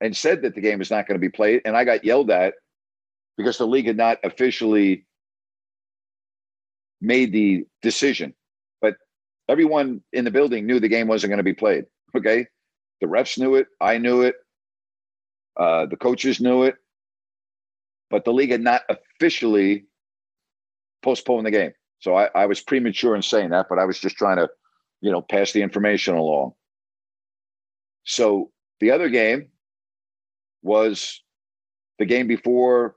[0.01, 1.61] and said that the game was not going to be played.
[1.65, 2.55] And I got yelled at
[3.37, 5.05] because the league had not officially
[7.01, 8.33] made the decision
[8.81, 8.95] But
[9.49, 11.85] everyone in the building knew the game wasn't going to be played.
[12.15, 12.47] Okay.
[13.01, 13.67] The refs knew it.
[13.81, 14.35] I knew it.
[15.57, 16.75] Uh, the coaches knew it.
[18.09, 19.85] But the league had not officially
[21.01, 21.71] postponed the game.
[21.99, 24.49] So I, I was premature in saying that, but I was just trying to,
[25.01, 26.53] you know, pass the information along.
[28.03, 29.47] So the other game
[30.61, 31.21] was
[31.99, 32.95] the game before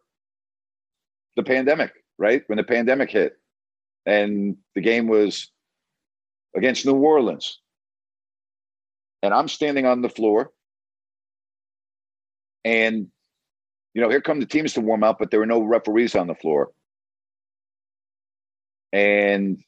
[1.36, 2.42] the pandemic, right?
[2.46, 3.36] When the pandemic hit.
[4.04, 5.50] And the game was
[6.56, 7.60] against New Orleans.
[9.22, 10.52] And I'm standing on the floor.
[12.66, 13.06] And,
[13.94, 16.26] you know, here come the teams to warm up, but there were no referees on
[16.26, 16.72] the floor.
[18.92, 19.62] And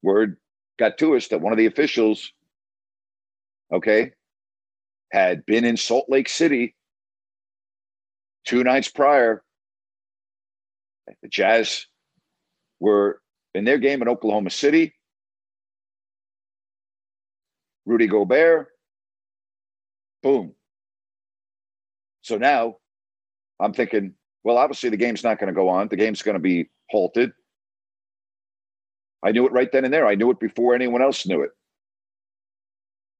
[0.00, 0.36] word
[0.78, 2.32] got to us that one of the officials,
[3.72, 4.12] okay,
[5.10, 6.76] had been in Salt Lake City
[8.44, 9.42] two nights prior.
[11.20, 11.86] The Jazz
[12.78, 13.20] were
[13.56, 14.94] in their game in Oklahoma City.
[17.86, 18.68] Rudy Gobert,
[20.22, 20.55] boom.
[22.26, 22.78] So now
[23.60, 25.86] I'm thinking, well, obviously the game's not going to go on.
[25.86, 27.30] The game's going to be halted.
[29.24, 30.08] I knew it right then and there.
[30.08, 31.50] I knew it before anyone else knew it.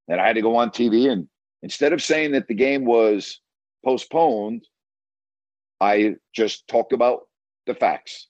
[0.09, 1.29] And I had to go on TV and
[1.62, 3.40] instead of saying that the game was
[3.85, 4.66] postponed,
[5.81, 7.29] I just talked about
[7.69, 8.27] the facts.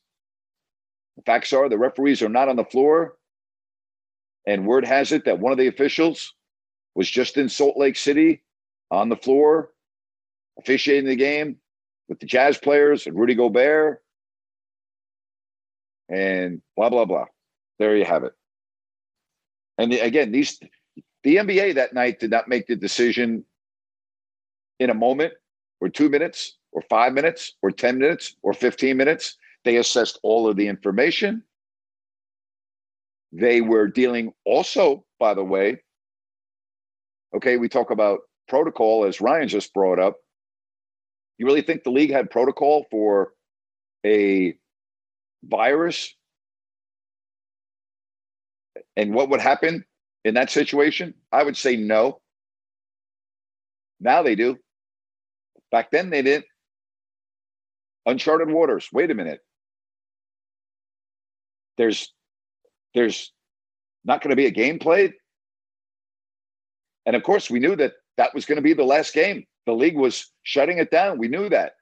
[1.17, 3.17] The facts are the referees are not on the floor
[4.47, 6.35] and word has it that one of the officials
[6.95, 8.43] was just in Salt Lake City
[8.91, 9.71] on the floor,
[10.59, 11.57] officiating the game
[12.09, 14.03] with the Jazz players and Rudy Gobert.
[16.09, 17.27] And blah, blah, blah.
[17.79, 18.33] There you have it.
[19.79, 20.59] And the, again, these
[21.25, 23.45] the NBA that night did not make the decision
[24.79, 25.35] in a moment
[25.81, 29.37] or two minutes or five minutes or 10 minutes or 15 minutes.
[29.64, 31.42] They assessed all of the information.
[33.33, 35.83] They were dealing also, by the way,
[37.35, 40.16] okay, we talk about protocol as Ryan just brought up.
[41.38, 43.33] You really think the league had protocol for
[44.05, 44.57] a
[45.44, 46.14] virus?
[48.96, 49.85] And what would happen
[50.25, 51.14] in that situation?
[51.31, 52.20] I would say no.
[54.01, 54.59] Now they do.
[55.70, 56.46] Back then they didn't.
[58.07, 58.88] Uncharted waters.
[58.92, 59.40] Wait a minute.
[61.77, 62.12] There's
[62.94, 63.33] there's
[64.05, 65.12] not going to be a game played.
[67.05, 69.44] And of course, we knew that that was going to be the last game.
[69.67, 71.19] The league was shutting it down.
[71.19, 71.73] We knew that.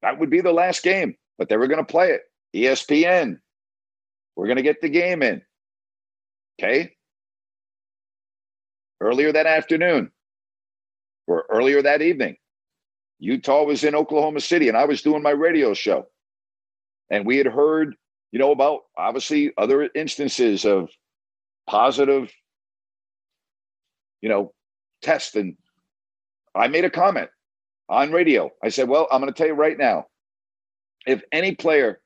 [0.00, 2.22] That would be the last game, but they were going to play it.
[2.56, 3.38] ESPN.
[4.36, 5.42] We're going to get the game in.
[6.60, 6.94] Okay.
[9.00, 10.10] Earlier that afternoon
[11.26, 12.36] or earlier that evening,
[13.18, 16.06] Utah was in Oklahoma City and I was doing my radio show.
[17.10, 17.94] And we had heard
[18.32, 20.88] you know about obviously other instances of
[21.68, 22.32] positive
[24.22, 24.52] you know
[25.02, 25.56] tests and
[26.54, 27.28] i made a comment
[27.88, 30.06] on radio i said well i'm going to tell you right now
[31.06, 32.00] if any player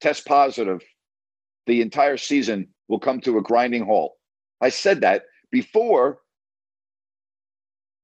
[0.00, 0.80] tests positive
[1.66, 4.12] the entire season will come to a grinding halt
[4.60, 6.18] i said that before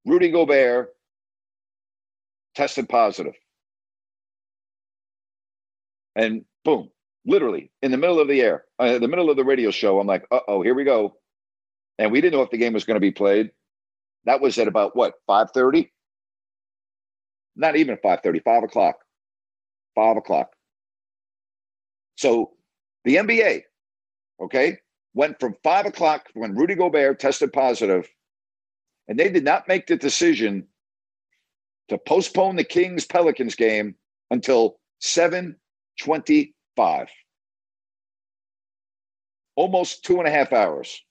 [0.05, 0.93] rudy gobert
[2.55, 3.33] tested positive
[6.15, 6.89] and boom
[7.25, 9.99] literally in the middle of the air, uh, the middle of the radio show.
[9.99, 11.15] I'm like, uh oh, here we go.
[11.97, 13.51] And we didn't know if the game was going to be played.
[14.25, 15.91] That was at about what, 5:30?
[17.55, 18.97] Not even 5:30, 5 o'clock.
[19.95, 20.55] 5 o'clock.
[22.17, 22.53] So
[23.03, 23.63] the NBA,
[24.41, 24.77] okay,
[25.13, 28.09] went from five o'clock when Rudy Gobert tested positive,
[29.07, 30.67] and they did not make the decision
[31.89, 33.95] to postpone the Kings Pelicans game
[34.31, 35.55] until 7
[35.99, 36.55] 20
[39.55, 41.01] almost two and a half hours.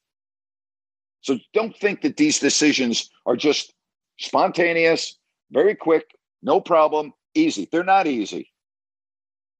[1.25, 3.73] So don't think that these decisions are just
[4.19, 5.17] spontaneous,
[5.51, 6.05] very quick,
[6.43, 7.67] no problem, easy.
[7.73, 8.53] They're not easy.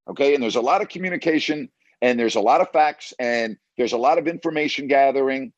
[0.07, 0.35] Okay.
[0.35, 1.67] And there's a lot of communication
[2.03, 5.51] and there's a lot of facts and there's a lot of information gathering.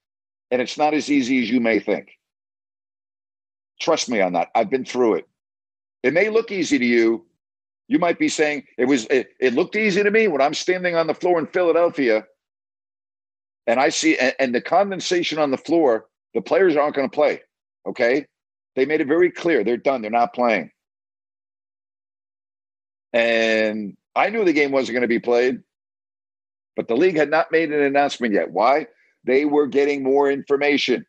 [0.50, 2.08] And it's not as easy as you may think.
[3.82, 4.48] Trust me on that.
[4.56, 5.28] I've been through it.
[6.04, 7.26] It may look easy to you.
[7.90, 10.96] You might be saying it was it, it looked easy to me when I'm standing
[10.96, 12.26] on the floor in Philadelphia
[13.68, 17.14] and I see and, and the condensation on the floor, the players aren't going to
[17.14, 17.42] play.
[17.86, 18.26] Okay.
[18.76, 20.02] They made it very clear they're done.
[20.02, 20.72] They're not playing.
[23.14, 25.62] And I knew the game wasn't going to be played,
[26.76, 28.52] but the league had not made an announcement yet.
[28.52, 28.88] Why?
[29.24, 31.06] They were getting more information.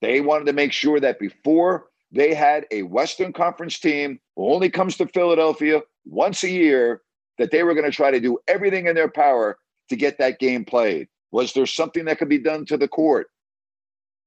[0.00, 4.68] They wanted to make sure that before they had a Western Conference team who only
[4.68, 7.02] comes to Philadelphia once a year,
[7.38, 9.58] that they were going to try to do everything in their power
[9.92, 11.08] to get that game played.
[11.30, 13.28] Was there something that could be done to the court?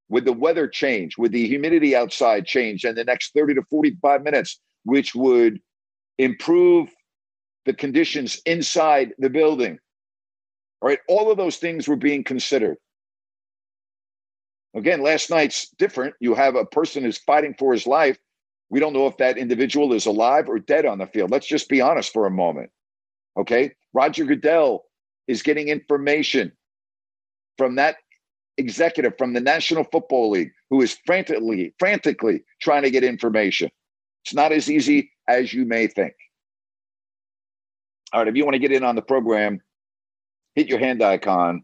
[0.10, 1.18] Would the weather change?
[1.18, 5.60] Would the humidity outside change in the next 30 to 45 minutes, which would
[6.20, 6.90] improve
[7.66, 9.80] the conditions inside the building?
[10.82, 12.78] All right, all of those things were being considered.
[14.76, 16.14] Again, last night's different.
[16.20, 18.20] You have a person who's fighting for his life.
[18.70, 21.32] We don't know if that individual is alive or dead on the field.
[21.32, 22.70] Let's just be honest for a moment.
[23.38, 23.72] Okay.
[23.94, 24.85] Roger Goodell
[25.28, 26.52] is getting information
[27.58, 27.98] from that
[28.58, 33.70] executive from the National Football League who is frantically, frantically trying to get information.
[34.24, 36.14] It's not as easy as you may think.
[38.14, 39.60] All right, if you want to get in on the program,
[40.56, 41.64] hit your hand icon,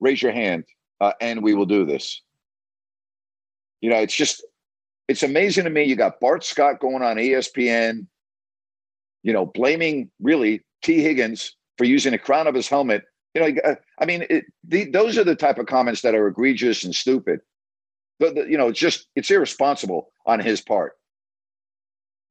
[0.00, 0.64] raise your hand,
[1.00, 2.22] uh, and we will do this.
[3.80, 4.44] You know, it's just,
[5.06, 5.84] it's amazing to me.
[5.84, 8.06] You got Bart Scott going on ESPN,
[9.22, 13.04] you know, blaming really Tee Higgins for using the crown of his helmet.
[13.34, 16.26] You know, uh, I mean, it, the, those are the type of comments that are
[16.26, 17.40] egregious and stupid.
[18.18, 20.94] But, the, you know, it's just, it's irresponsible on his part.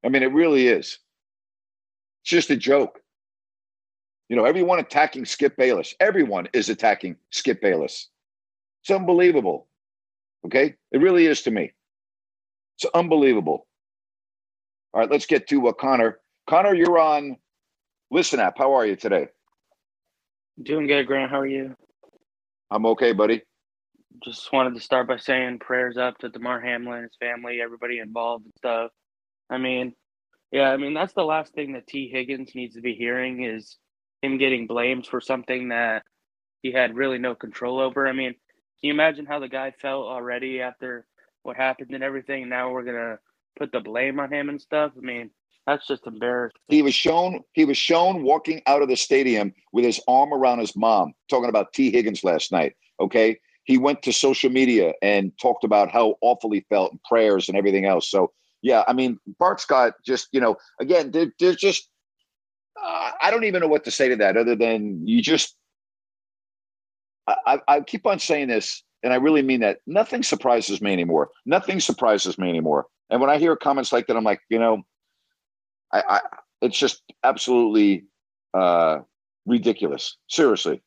[0.04, 0.98] I mean, it really is.
[2.22, 3.00] It's just a joke.
[4.28, 5.94] You know, everyone attacking Skip Bayless.
[5.98, 8.10] Everyone is attacking Skip Bayless.
[8.82, 9.68] It's unbelievable.
[10.44, 10.74] Okay?
[10.92, 11.72] It really is to me.
[12.76, 13.66] It's unbelievable.
[14.92, 16.18] All right, let's get to uh, Connor.
[16.48, 17.36] Connor, you're on
[18.10, 18.58] Listen App.
[18.58, 19.28] How are you today?
[20.60, 21.30] Doing good, Grant.
[21.30, 21.76] How are you?
[22.70, 23.42] I'm okay, buddy.
[24.24, 28.44] Just wanted to start by saying prayers up to Damar Hamlin, his family, everybody involved
[28.44, 28.90] and stuff.
[29.48, 29.92] I mean,
[30.50, 33.76] yeah, I mean that's the last thing that Tee Higgins needs to be hearing is
[34.20, 36.02] him getting blamed for something that
[36.62, 38.08] he had really no control over.
[38.08, 38.38] I mean, can
[38.82, 41.06] you imagine how the guy felt already after
[41.44, 42.48] what happened and everything?
[42.48, 43.18] Now we're gonna
[43.56, 44.90] put the blame on him and stuff.
[44.96, 45.30] I mean,
[45.68, 46.56] that's just embarrassing.
[46.68, 50.60] He was shown he was shown walking out of the stadium with his arm around
[50.60, 52.74] his mom, talking about Tee Higgins last night.
[53.00, 53.38] Okay.
[53.64, 57.58] He went to social media and talked about how awful he felt and prayers and
[57.58, 58.10] everything else.
[58.10, 61.90] So yeah, I mean, Bart Scott just, you know, again, they're, they're just
[62.82, 65.54] uh, I don't even know what to say to that other than you just,
[67.26, 69.80] I, I keep on saying this, and I really mean that.
[69.86, 71.28] Nothing surprises me anymore.
[71.44, 72.86] Nothing surprises me anymore.
[73.10, 74.82] And when I hear comments like that, I'm like, you know,
[75.92, 76.20] I, I
[76.60, 78.04] it's just absolutely
[78.54, 78.98] uh,
[79.46, 80.16] ridiculous.
[80.28, 80.82] Seriously.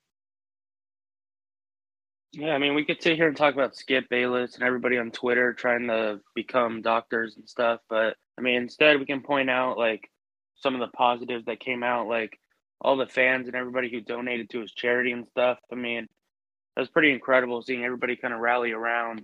[2.34, 5.12] Yeah, I mean, we could sit here and talk about Skip Bayless and everybody on
[5.12, 9.78] Twitter trying to become doctors and stuff, but I mean, instead we can point out
[9.78, 10.10] like
[10.56, 12.40] some of the positives that came out, like
[12.80, 15.60] all the fans and everybody who donated to his charity and stuff.
[15.72, 19.24] I mean, it was pretty incredible seeing everybody kind of rally around,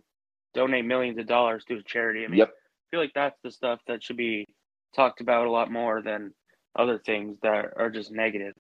[0.54, 2.26] donate millions of dollars to his charity.
[2.26, 2.50] I mean, yep.
[2.50, 4.48] I feel like that's the stuff that should be
[4.96, 6.34] talked about a lot more than
[6.78, 8.54] other things that are just negative.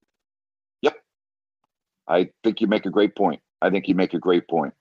[0.82, 0.96] Yep.
[2.08, 3.42] I think you make a great point.
[3.62, 4.74] I think you make a great point.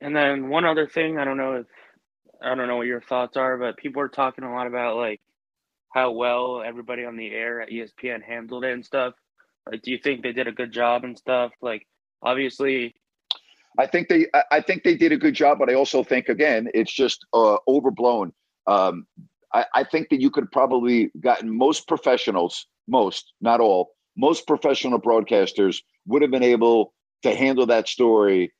[0.00, 1.66] And then one other thing, I don't know if
[2.40, 5.20] I don't know what your thoughts are, but people are talking a lot about like
[5.92, 9.14] how well everybody on the air at ESPN handled it and stuff.
[9.70, 11.52] Like, do you think they did a good job and stuff?
[11.60, 11.86] Like,
[12.22, 12.94] obviously,
[13.78, 16.68] I think they, I think they did a good job, but I also think again,
[16.74, 18.32] it's just uh, overblown.
[18.66, 19.06] Um,
[19.52, 25.00] I, I think that you could probably gotten most professionals, most, not all, most professional
[25.00, 26.92] broadcasters would have been able
[27.22, 28.52] to handle that story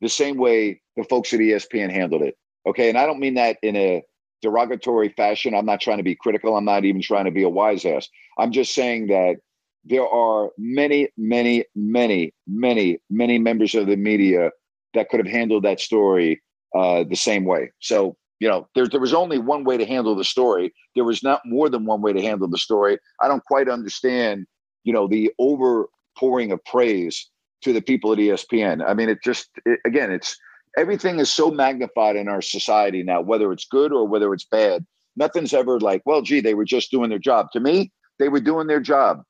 [0.00, 2.36] the same way the folks at ESPN handled it.
[2.66, 4.02] Okay, and I don't mean that in a
[4.42, 5.54] derogatory fashion.
[5.54, 6.56] I'm not trying to be critical.
[6.56, 8.08] I'm not even trying to be a wise ass.
[8.38, 9.36] I'm just saying that
[9.84, 14.50] there are many, many, many, many, many members of the media
[14.94, 16.42] that could have handled that story
[16.76, 17.72] uh, the same way.
[17.80, 20.72] So, you know, there, there was only one way to handle the story.
[20.96, 22.98] There was not more than one way to handle the story.
[23.20, 24.46] I don't quite understand,
[24.82, 27.28] you know, the overpouring of praise
[27.62, 28.82] to the people at ESPN.
[28.84, 30.36] I mean, it just it, again, it's
[30.76, 34.86] everything is so magnified in our society now, whether it's good or whether it's bad.
[35.16, 37.48] Nothing's ever like, well, gee, they were just doing their job.
[37.52, 39.22] To me, they were doing their job.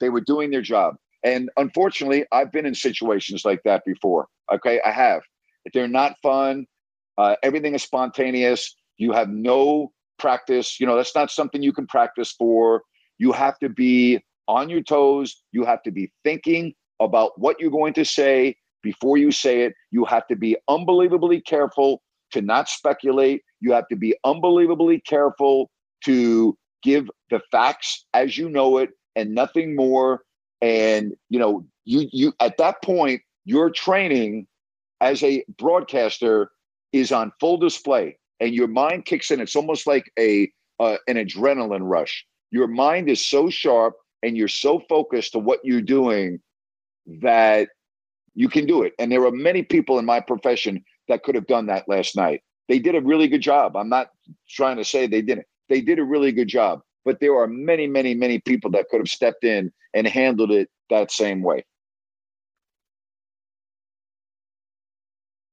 [0.00, 0.96] They were doing their job.
[1.22, 4.28] And unfortunately, I've been in situations like that before.
[4.52, 5.22] Okay, I have.
[5.74, 6.66] They're not fun.
[7.18, 8.76] Uh, everything is spontaneous.
[8.96, 10.80] You have no practice.
[10.80, 12.82] You know, that's not something you can practice for.
[13.18, 15.42] You have to be on your toes.
[15.52, 19.74] You have to be thinking about what you're going to say before you say it.
[19.90, 22.02] You have to be unbelievably careful
[22.32, 23.42] to not speculate.
[23.60, 25.70] You have to be unbelievably careful
[26.04, 30.22] to give the facts as you know it and nothing more.
[30.62, 34.46] And you know, you you at that point, your training
[35.00, 36.50] as a broadcaster
[36.92, 39.40] is on full display, and your mind kicks in.
[39.40, 42.24] It's almost like a uh, an adrenaline rush.
[42.50, 46.40] Your mind is so sharp, and you're so focused to what you're doing
[47.20, 47.68] that
[48.34, 48.92] you can do it.
[48.98, 52.42] And there are many people in my profession that could have done that last night.
[52.68, 53.76] They did a really good job.
[53.76, 54.10] I'm not
[54.48, 55.46] trying to say they didn't.
[55.68, 56.80] They did a really good job.
[57.04, 60.68] But there are many, many, many people that could have stepped in and handled it
[60.90, 61.64] that same way.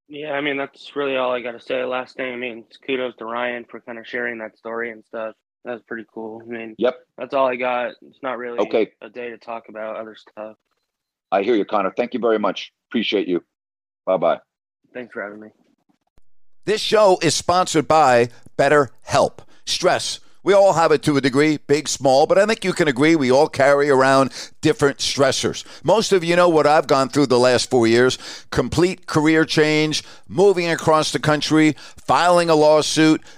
[0.08, 1.84] Yeah, I mean that's really all I got to say.
[1.84, 5.36] Last thing, I mean, kudos to Ryan for kind of sharing that story and stuff.
[5.64, 6.42] That's pretty cool.
[6.44, 7.94] I mean, yep, that's all I got.
[8.04, 8.92] It's not really okay.
[9.02, 10.58] a day to talk about other stuff.
[11.32, 11.92] I hear you, Connor.
[11.98, 12.72] Thank you very much.
[12.90, 13.44] Appreciate you.
[14.06, 14.40] Bye bye.
[14.94, 15.50] Thanks for having me.
[16.66, 19.40] This show is sponsored by BetterHelp.
[19.66, 22.88] Stress we all have it to a degree, big, small, but I think you can
[22.88, 24.32] agree we all carry around
[24.62, 25.66] different stressors.
[25.84, 28.20] Most of you know what I've gone through the last four years
[28.52, 31.76] complete career change, moving across the country,
[32.06, 33.22] filing a lawsuit,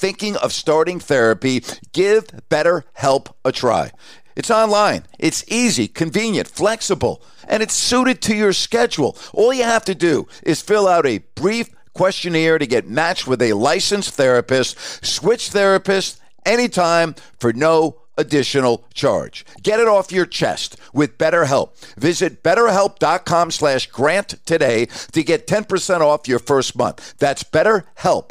[0.00, 3.90] thinking of starting therapy, give BetterHelp a try.
[4.34, 9.14] It's online, it's easy, convenient, flexible, and it's suited to your schedule.
[9.34, 13.42] All you have to do is fill out a brief questionnaire to get matched with
[13.42, 19.44] a licensed therapist, switch therapists anytime for no additional charge.
[19.62, 21.76] Get it off your chest with BetterHelp.
[21.96, 27.14] Visit betterhelp.com slash grant today to get 10% off your first month.
[27.18, 28.30] That's betterhelp,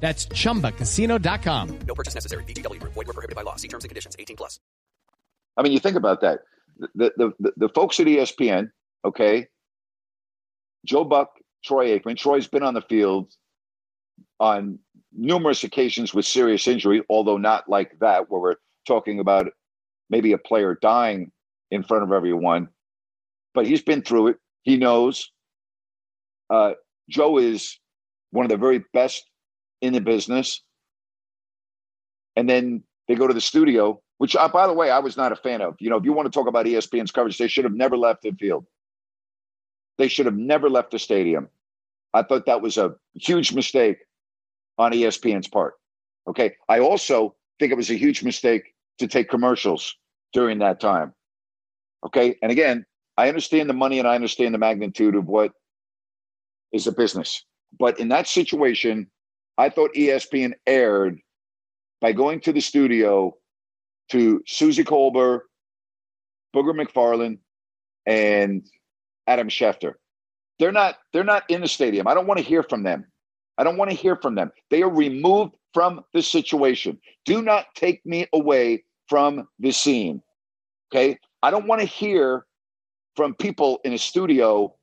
[0.00, 1.78] That's ChumbaCasino.com.
[1.86, 2.44] No purchase necessary.
[2.44, 2.80] VGW.
[2.80, 3.56] Void were prohibited by law.
[3.56, 4.14] See terms and conditions.
[4.18, 4.60] 18 plus.
[5.56, 6.40] I mean, you think about that.
[6.94, 8.70] The, the, the, the folks at ESPN,
[9.04, 9.46] okay,
[10.84, 11.30] Joe Buck,
[11.64, 12.16] Troy Aikman.
[12.16, 13.32] Troy's been on the field
[14.38, 14.78] on
[15.12, 19.48] numerous occasions with serious injury, although not like that, where we're talking about
[20.10, 21.32] maybe a player dying
[21.70, 22.68] in front of everyone.
[23.54, 24.36] But he's been through it.
[24.62, 25.30] He knows.
[26.50, 26.72] Uh,
[27.08, 27.78] Joe is
[28.30, 29.24] one of the very best
[29.80, 30.62] in the business.
[32.36, 35.32] And then they go to the studio, which, uh, by the way, I was not
[35.32, 35.76] a fan of.
[35.80, 38.22] You know, if you want to talk about ESPN's coverage, they should have never left
[38.22, 38.66] the field.
[39.98, 41.48] They should have never left the stadium.
[42.12, 43.98] I thought that was a huge mistake
[44.78, 45.74] on ESPN's part.
[46.28, 46.54] Okay.
[46.68, 49.96] I also think it was a huge mistake to take commercials
[50.32, 51.14] during that time.
[52.04, 52.36] Okay.
[52.42, 52.84] And again,
[53.16, 55.52] I understand the money and I understand the magnitude of what
[56.72, 57.44] is a business.
[57.78, 59.10] But in that situation,
[59.58, 61.20] I thought ESPN erred
[62.00, 63.36] by going to the studio
[64.10, 65.40] to Suzy Kolber,
[66.54, 67.38] Booger McFarland,
[68.06, 68.66] and
[69.26, 69.94] Adam Schefter.
[70.58, 72.06] They're not they're not in the stadium.
[72.06, 73.06] I don't want to hear from them.
[73.58, 74.52] I don't want to hear from them.
[74.70, 76.98] They are removed from the situation.
[77.24, 80.22] Do not take me away from the scene.
[80.90, 81.18] Okay?
[81.42, 82.46] I don't want to hear
[83.14, 84.74] from people in a studio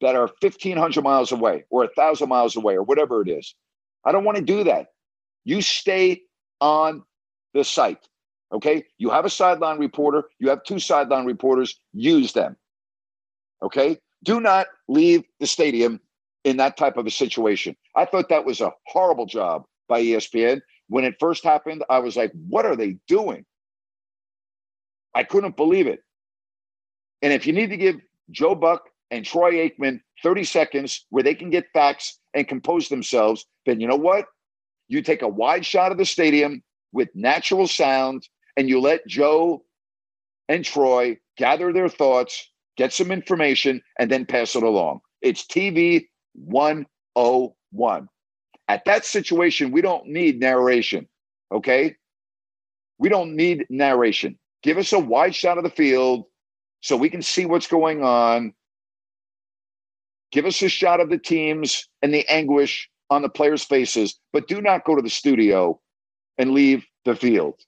[0.00, 3.54] that are 1500 miles away or 1000 miles away or whatever it is.
[4.06, 4.86] I don't want to do that.
[5.44, 6.22] You stay
[6.60, 7.02] on
[7.52, 8.08] the site.
[8.52, 8.84] Okay.
[8.98, 12.56] You have a sideline reporter, you have two sideline reporters, use them.
[13.62, 13.98] Okay.
[14.24, 16.00] Do not leave the stadium
[16.44, 17.76] in that type of a situation.
[17.96, 20.60] I thought that was a horrible job by ESPN.
[20.88, 23.44] When it first happened, I was like, what are they doing?
[25.14, 26.00] I couldn't believe it.
[27.22, 27.96] And if you need to give
[28.30, 33.46] Joe Buck and Troy Aikman 30 seconds where they can get facts and compose themselves,
[33.66, 34.26] then you know what?
[34.88, 36.62] You take a wide shot of the stadium
[36.92, 39.64] with natural sound and you let Joe
[40.48, 45.00] and Troy gather their thoughts, get some information, and then pass it along.
[45.20, 48.08] It's TV 101.
[48.68, 51.06] At that situation, we don't need narration.
[51.52, 51.96] Okay.
[52.98, 54.38] We don't need narration.
[54.62, 56.24] Give us a wide shot of the field
[56.80, 58.54] so we can see what's going on.
[60.32, 64.48] Give us a shot of the teams and the anguish on the players' faces, but
[64.48, 65.80] do not go to the studio
[66.38, 67.60] and leave the field.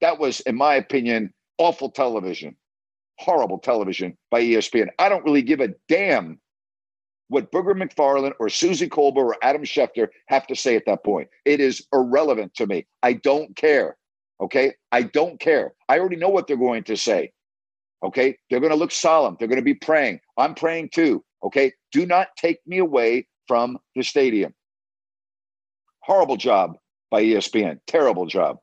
[0.00, 2.56] That was, in my opinion, awful television,
[3.18, 4.88] horrible television by ESPN.
[4.98, 6.40] I don't really give a damn
[7.28, 11.28] what Booger McFarland or Suzy Kolber or Adam Schefter have to say at that point.
[11.46, 12.86] It is irrelevant to me.
[13.02, 13.96] I don't care.
[14.40, 14.74] Okay.
[14.90, 15.72] I don't care.
[15.88, 17.32] I already know what they're going to say.
[18.04, 18.36] Okay.
[18.50, 19.36] They're going to look solemn.
[19.38, 20.20] They're going to be praying.
[20.36, 21.24] I'm praying too.
[21.42, 21.72] Okay.
[21.92, 24.54] Do not take me away from the stadium.
[26.00, 26.78] Horrible job
[27.10, 27.80] by ESPN.
[27.86, 28.56] Terrible job.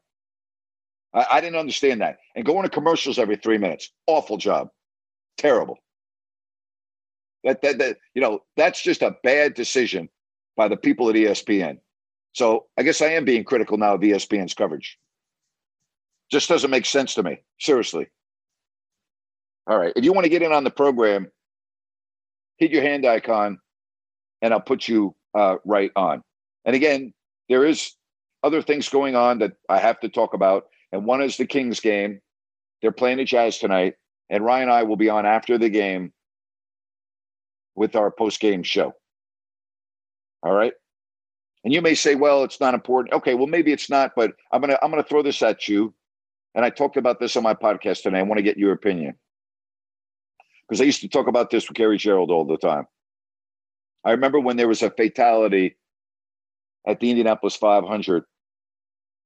[1.13, 2.17] I, I didn't understand that.
[2.35, 3.91] And going to commercials every three minutes.
[4.07, 4.69] Awful job.
[5.37, 5.77] Terrible.
[7.43, 10.09] That, that, that, you know, that's just a bad decision
[10.57, 11.77] by the people at ESPN.
[12.33, 14.97] So I guess I am being critical now of ESPN's coverage.
[16.31, 17.37] Just doesn't make sense to me.
[17.59, 18.07] Seriously.
[19.67, 19.93] All right.
[19.95, 21.31] If you want to get in on the program,
[22.57, 23.59] hit your hand icon
[24.41, 26.23] and I'll put you uh, right on.
[26.65, 27.13] And again,
[27.47, 27.93] there is
[28.43, 30.67] other things going on that I have to talk about.
[30.91, 32.21] And one is the Kings game.
[32.81, 33.95] They're playing the Jazz tonight.
[34.29, 36.13] And Ryan and I will be on after the game
[37.75, 38.93] with our post game show.
[40.43, 40.73] All right.
[41.63, 43.13] And you may say, well, it's not important.
[43.13, 45.93] Okay, well, maybe it's not, but I'm gonna I'm gonna throw this at you.
[46.55, 48.19] And I talked about this on my podcast today.
[48.19, 49.15] I want to get your opinion.
[50.67, 52.85] Because I used to talk about this with Gary Gerould all the time.
[54.05, 55.75] I remember when there was a fatality
[56.87, 58.23] at the Indianapolis 500,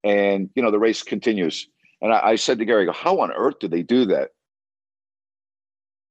[0.04, 1.68] and you know the race continues.
[2.02, 2.92] And I, I said to Gary, "Go!
[2.92, 4.32] "How on earth do they do that?"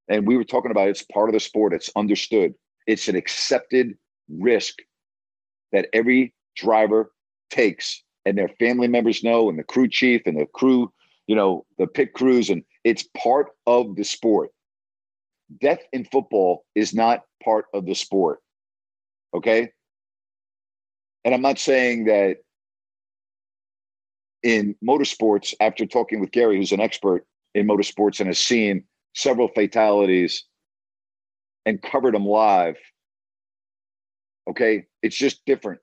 [0.09, 1.75] And we were talking about it's part of the sport.
[1.75, 2.55] It's understood.
[2.87, 3.97] It's an accepted
[4.29, 4.79] risk
[5.73, 7.13] that every driver
[7.51, 10.93] takes, and their family members know, and the crew chief and the crew,
[11.27, 14.51] you know, the pit crews, and it's part of the sport.
[15.61, 18.42] Death in football is not part of the sport.
[19.35, 19.71] Okay.
[21.25, 22.39] And I'm not saying that
[24.43, 27.25] in motorsports, after talking with Gary, who's an expert
[27.55, 30.45] in motorsports and has seen several fatalities
[31.67, 32.77] and covered them live.
[34.49, 35.81] Okay, it's just different.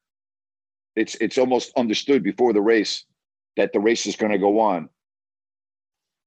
[0.96, 3.06] It's it's almost understood before the race
[3.56, 4.90] that the race is going to go on.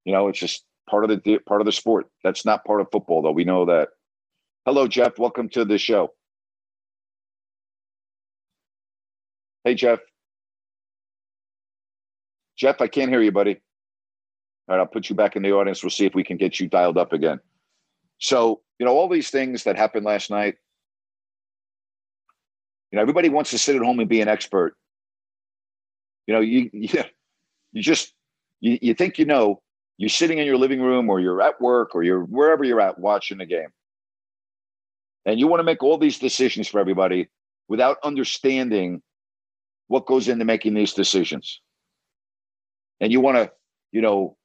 [0.04, 2.06] You know, it's just part of the part of the sport.
[2.24, 3.32] That's not part of football, though.
[3.32, 3.90] We know that.
[4.64, 5.18] Hello, Jeff.
[5.18, 6.12] Welcome to the show.
[9.64, 10.00] Hey, Jeff.
[12.56, 13.60] Jeff, I can't hear you, buddy.
[14.68, 15.82] All right, I'll put you back in the audience.
[15.82, 17.40] We'll see if we can get you dialed up again.
[18.18, 20.56] So, you know, all these things that happened last night,
[22.90, 24.76] you know, everybody wants to sit at home and be an expert.
[26.26, 26.88] You know, you you,
[27.72, 28.12] you just
[28.60, 29.60] you, you think you know,
[29.96, 32.98] you're sitting in your living room or you're at work or you're wherever you're at
[32.98, 33.68] watching the game.
[35.24, 37.28] And you want to make all these decisions for everybody
[37.68, 39.02] without understanding
[39.92, 41.60] what goes into making these decisions.
[43.02, 43.52] And you want to,
[43.92, 44.38] you know,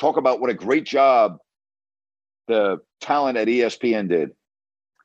[0.00, 1.36] talk about what a great job
[2.48, 4.30] the talent at ESPN did.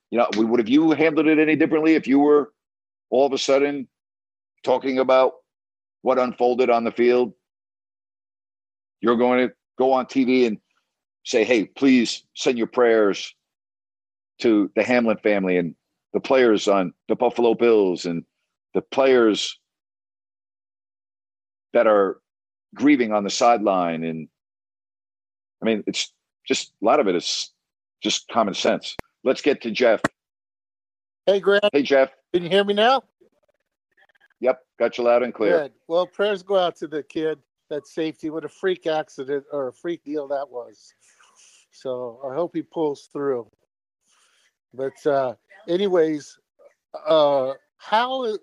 [0.09, 2.53] You know, we would have you handled it any differently if you were
[3.09, 3.89] all of a sudden
[4.63, 5.33] talking about
[6.01, 7.33] what unfolded on the field?
[9.01, 10.59] You're going to go on TV and
[11.25, 13.35] say, hey, please send your prayers
[14.39, 15.75] to the Hamlin family and
[16.13, 18.23] the players on the Buffalo Bills and
[18.74, 19.59] the players
[21.74, 22.19] that are
[22.74, 24.28] grieving on the sideline and
[25.61, 26.11] I mean, it's
[26.47, 27.51] just a lot of it is
[28.01, 28.95] just common sense.
[29.24, 30.01] Let's get to Jeff.
[31.28, 31.69] Hey, Grant.
[31.72, 32.09] Hey, Jeff.
[32.34, 33.03] Can you hear me now?
[34.39, 35.59] Yep, got you loud and clear.
[35.59, 35.74] Good.
[35.88, 37.38] Well, prayers go out to the kid.
[37.69, 38.30] That safety.
[38.30, 40.93] What a freak accident or a freak deal that was.
[41.72, 43.47] So I hope he pulls through.
[44.74, 45.36] But uh,
[45.69, 46.38] anyways,
[47.07, 48.38] uh, how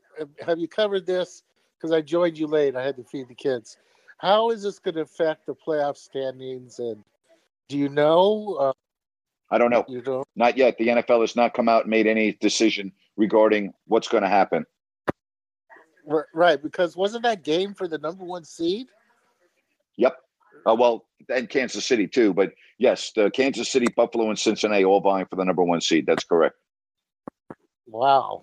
[0.45, 1.45] have you covered this?
[1.77, 2.75] Because I joined you late.
[2.75, 3.79] I had to feed the kids.
[4.19, 6.81] How is this going to affect the playoff standings?
[6.81, 7.05] And
[7.69, 8.57] do you know?
[8.59, 8.73] Uh,
[9.51, 9.85] I don't know.
[9.89, 10.27] You don't.
[10.35, 10.77] Not yet.
[10.77, 14.67] The NFL has not come out and made any decision regarding what's going to happen.
[16.35, 18.89] Right, because wasn't that game for the number one seed?
[19.99, 20.17] Yep.
[20.69, 22.33] Uh, well, and Kansas City too.
[22.33, 26.07] But yes, the Kansas City, Buffalo, and Cincinnati all vying for the number one seed.
[26.07, 26.57] That's correct.
[27.91, 28.43] Wow,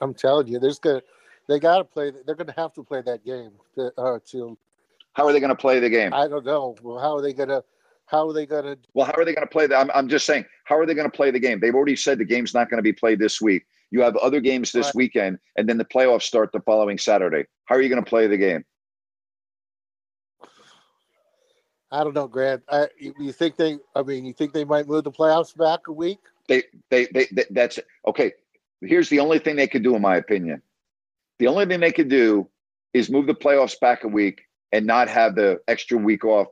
[0.00, 1.02] I'm telling you, there's gonna
[1.48, 2.12] they got to play.
[2.24, 4.56] They're going to have to play that game to, uh, to.
[5.12, 6.12] How are they going to play the game?
[6.14, 6.76] I don't know.
[6.82, 7.62] Well, how are they going to?
[8.06, 8.78] How are they going to?
[8.94, 9.78] Well, how are they going to play that?
[9.78, 11.60] I'm, I'm just saying, how are they going to play the game?
[11.60, 13.64] They've already said the game's not going to be played this week.
[13.90, 14.94] You have other games this Right.
[14.94, 17.44] weekend, and then the playoffs start the following Saturday.
[17.66, 18.64] How are you going to play the game?
[21.92, 22.64] I don't know, Grant.
[22.68, 23.78] I, you you think they?
[23.94, 26.18] I mean, you think they might move the playoffs back a week?
[26.48, 27.78] They, they, they, they that's
[28.08, 28.32] okay.
[28.86, 30.62] Here's the only thing they could do, in my opinion.
[31.38, 32.48] The only thing they could do
[32.92, 36.48] is move the playoffs back a week and not have the extra week off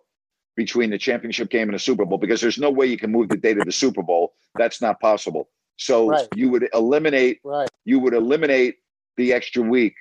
[0.57, 3.29] between the championship game and the Super Bowl because there's no way you can move
[3.29, 4.35] the date of the Super Bowl.
[4.57, 5.49] That's not possible.
[5.77, 6.29] So Right.
[6.35, 7.69] you would eliminate Right.
[7.85, 8.77] you would eliminate
[9.17, 9.95] the extra week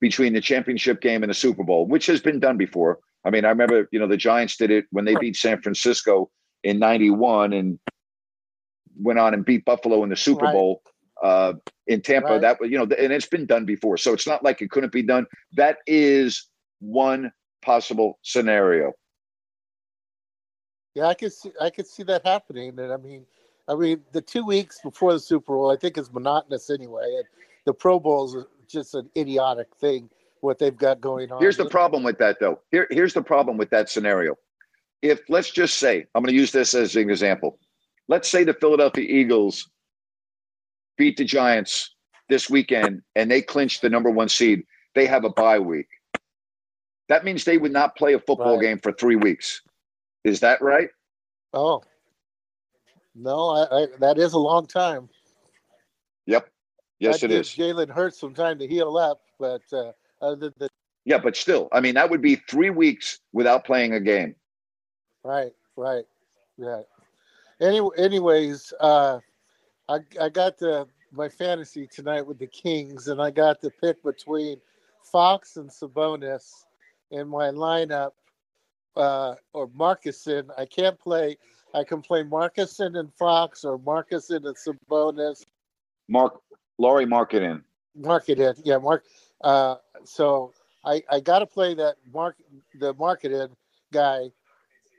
[0.00, 3.00] between the championship game and the Super Bowl, which has been done before.
[3.24, 6.30] I mean, I remember, you know, the Giants did it when they beat San Francisco
[6.62, 7.78] in 91 and
[8.98, 10.52] went on and beat Buffalo in the Super Right.
[10.52, 10.82] Bowl
[11.22, 11.54] uh,
[11.86, 12.28] in Tampa.
[12.28, 12.40] Right.
[12.40, 13.96] That was, you know, and it's been done before.
[13.96, 15.26] So it's not like it couldn't be done.
[15.52, 16.48] That is
[16.80, 18.92] one possible scenario.
[20.94, 21.52] Yeah, I could see.
[21.60, 22.78] I could see that happening.
[22.78, 23.26] And I mean,
[23.68, 27.04] I mean, the two weeks before the Super Bowl, I think is monotonous anyway.
[27.16, 27.24] And
[27.64, 30.10] the Pro Bowl is just an idiotic thing.
[30.40, 31.38] What they've got going on.
[31.42, 32.60] Here's the problem with that, though.
[32.70, 34.36] Here, here's the problem with that scenario.
[35.02, 37.58] If let's just say, I'm going to use this as an example.
[38.08, 39.68] Let's say the Philadelphia Eagles
[41.00, 41.94] beat the Giants
[42.28, 44.64] this weekend and they clinch the number one seed.
[44.94, 45.88] They have a bye week.
[47.08, 48.62] That means they would not play a football Right.
[48.66, 49.62] game for three weeks.
[50.24, 50.90] Is that right?
[51.54, 51.82] Oh,
[53.14, 55.08] no, I, I, that is a long time.
[56.26, 56.50] Yep.
[56.98, 57.48] Yes, that it is.
[57.48, 60.68] Jalen Hurts some time to heal up, but uh, other than
[61.06, 64.34] Yeah, but still, I mean, that would be three weeks without playing a game.
[65.24, 66.04] right, right,
[66.58, 66.82] yeah.
[67.58, 69.20] Any, anyways, uh,
[69.90, 74.02] I I got the my fantasy tonight with the Kings, and I got the pick
[74.04, 74.60] between
[75.02, 76.64] Fox and Sabonis
[77.10, 78.12] in my lineup,
[78.96, 80.48] uh, or Markkanen.
[80.56, 81.36] I can't play.
[81.74, 85.44] I can play Markkanen and Fox, or Markkanen and Sabonis.
[86.08, 86.40] Mark,
[86.78, 87.62] Laurie, mark it in.
[88.64, 89.04] yeah mark
[89.42, 89.74] uh
[90.04, 90.52] so
[90.84, 92.36] i i got to play that mark
[92.78, 93.50] the marketed
[93.92, 94.30] guy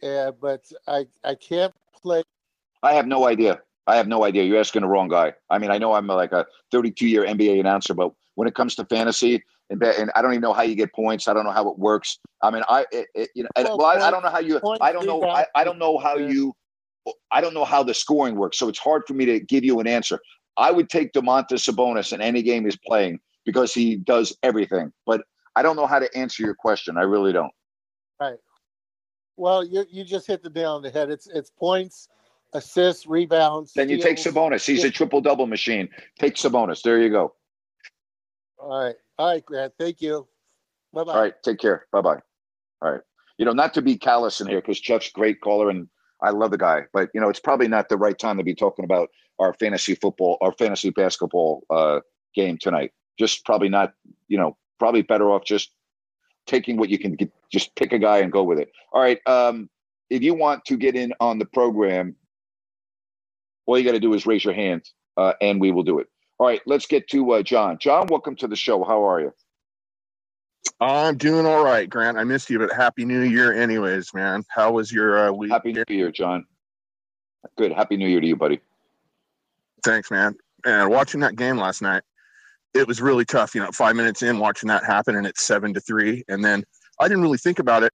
[0.03, 2.21] uh, but i i can't play
[2.83, 3.61] I have no idea.
[3.91, 4.43] I have no idea.
[4.43, 5.33] You're asking the wrong guy.
[5.49, 8.73] I mean, I know I'm like a 32 year NBA announcer, but when it comes
[8.75, 11.27] to fantasy, and, and I don't even know how you get points.
[11.27, 12.17] I don't know how it works.
[12.41, 14.39] I mean, I it, it, you know, and, Well, well, I, I don't know how
[14.39, 14.61] you.
[14.79, 15.23] I don't know.
[15.23, 16.53] I, I don't know how you.
[17.31, 19.79] I don't know how the scoring works, so it's hard for me to give you
[19.81, 20.19] an answer.
[20.55, 24.93] I would take Domantas Sabonis in any game he's playing because he does everything.
[25.05, 25.21] But
[25.55, 26.97] I don't know how to answer your question.
[26.97, 27.51] I really don't.
[28.19, 28.37] Right.
[29.35, 32.09] Well you you just hit the nail on the head it's it's points
[32.53, 34.17] assists rebounds Then you take.
[34.17, 34.65] Sabonis.
[34.65, 34.87] He's Yeah.
[34.89, 35.89] a triple double machine.
[36.19, 36.81] Take Sabonis.
[36.81, 37.33] There you go.
[38.59, 40.27] all right all right grant thank you
[40.93, 41.33] bye-bye All right.
[41.43, 41.87] Take care.
[41.91, 42.19] Bye bye.
[42.81, 43.01] All right.
[43.37, 45.87] You know, not to be callous in here because Chuck's great caller and
[46.21, 48.53] I love the guy, but you know, it's probably not the right time to be
[48.53, 52.01] talking about our fantasy football, our fantasy basketball uh,
[52.35, 52.91] game tonight.
[53.17, 53.93] Just probably not.
[54.27, 55.71] You know, probably better off just
[56.45, 57.31] taking what you can get.
[57.51, 58.71] Just pick a guy and go with it.
[58.93, 59.19] All right.
[59.25, 59.69] Um,
[60.09, 62.15] if you want to get in on the program,
[63.71, 64.83] all you got to do is raise your hand,
[65.17, 66.07] uh, and we will do it.
[66.37, 66.61] All right.
[66.65, 67.77] Let's get to uh, John.
[67.79, 68.83] John, welcome to the show.
[68.83, 69.33] How are you?
[70.79, 72.17] I'm doing all right, Grant.
[72.17, 74.43] I missed you, but happy New Year, anyways, man.
[74.49, 75.51] How was your uh, week?
[75.51, 76.45] Happy New Year, John.
[77.57, 77.71] Good.
[77.71, 78.59] Happy New Year to you, buddy.
[79.83, 80.35] Thanks, man.
[80.65, 82.03] And watching that game last night,
[82.73, 83.55] it was really tough.
[83.55, 86.23] You know, five minutes in, watching that happen, and it's seven to three.
[86.27, 86.63] And then
[86.99, 87.93] I didn't really think about it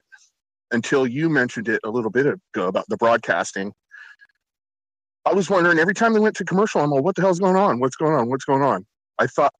[0.71, 3.73] until you mentioned it a little bit ago about the broadcasting.
[5.27, 7.57] I was wondering every time they went to commercial, I'm like, what the hell's going
[7.57, 7.79] on?
[7.81, 8.29] What's going on?
[8.29, 8.85] What's going on?
[9.19, 9.53] I thought,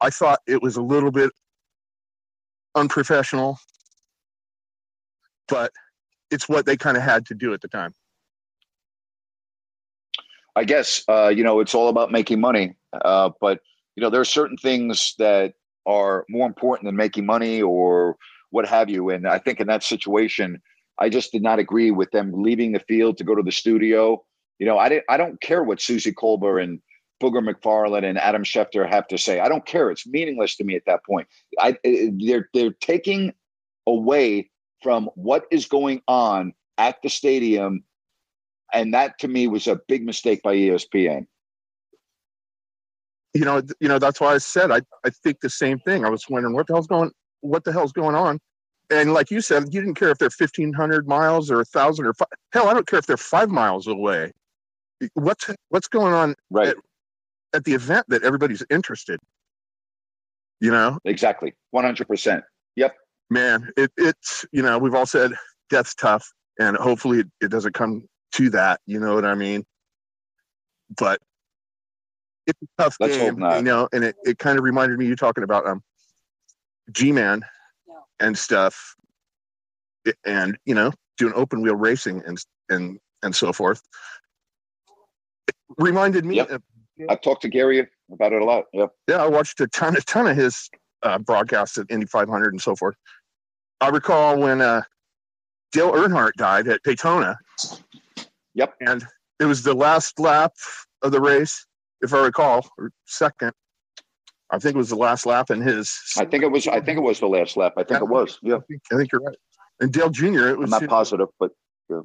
[0.00, 1.30] I- thought it was a little bit
[2.74, 3.58] unprofessional,
[5.46, 5.70] but
[6.32, 7.94] it's what they kind of had to do at the time.
[10.56, 13.60] I guess uh, you know it's all about making money, uh, but
[13.94, 15.54] you know there are certain things that
[15.84, 18.16] are more important than making money or
[18.50, 19.10] what have you.
[19.10, 20.60] And I think in that situation,
[20.98, 24.24] I just did not agree with them leaving the field to go to the studio.
[24.58, 25.04] You know, I didn't.
[25.08, 26.80] I don't care what Suzy Kolber and
[27.22, 29.40] Booger McFarland and Adam Schefter have to say.
[29.40, 29.90] I don't care.
[29.90, 31.28] It's meaningless to me at that point.
[31.58, 33.34] I eh, eh, they're they're taking
[33.86, 34.50] away
[34.82, 37.84] from what is going on at the stadium
[38.72, 41.26] And that to me was a big mistake by ESPN.
[43.34, 46.04] You know, you know that's why I said I, I think the same thing.
[46.04, 48.40] I was wondering what the hell's going what the hell's going on.
[48.90, 52.06] And like you said, you didn't care if they're fifteen hundred miles or a thousand
[52.06, 54.32] or five, hell, I don't care if they're five miles away.
[55.14, 56.68] What's what's going on right.
[56.68, 56.76] at,
[57.52, 59.18] at the event that everybody's interested?
[60.60, 62.44] You know, exactly, one hundred percent.
[62.76, 62.94] Yep,
[63.28, 63.70] man.
[63.76, 65.32] It, it's you know we've all said
[65.68, 68.80] death's tough, and hopefully it, it doesn't come to that.
[68.86, 69.64] You know what I mean?
[70.96, 71.18] But
[72.46, 73.56] it's a tough Let's hope game, not.
[73.56, 73.88] you know.
[73.92, 75.82] And it, it kind of reminded me you talking about um
[76.92, 77.42] G-Man
[78.20, 78.94] and stuff,
[80.24, 82.38] and you know doing open wheel racing and
[82.68, 83.82] and and so forth.
[85.48, 86.50] It reminded me Yep.
[86.50, 86.62] of
[87.08, 88.64] I've talked to Gary about it a lot.
[88.72, 88.90] Yep.
[89.08, 90.70] yeah, I watched a ton, a ton of his
[91.02, 92.96] uh, broadcasts at Indy 500 and so forth.
[93.80, 94.82] I recall when uh,
[95.72, 97.36] Dale Earnhardt died at Daytona.
[98.54, 98.74] Yep.
[98.80, 99.04] And
[99.40, 100.52] it was the last lap
[101.02, 101.66] of the race,
[102.00, 103.52] if I recall, or second.
[104.50, 105.92] I think it was the last lap in his.
[106.16, 106.68] I think it was.
[106.68, 107.74] I think it was the last lap.
[107.76, 108.38] I think it was.
[108.42, 108.58] Yeah.
[108.92, 109.36] I think you're right.
[109.80, 110.26] And Dale Jr.
[110.26, 110.70] It I'm was.
[110.70, 111.50] not positive, but
[111.90, 112.00] yeah.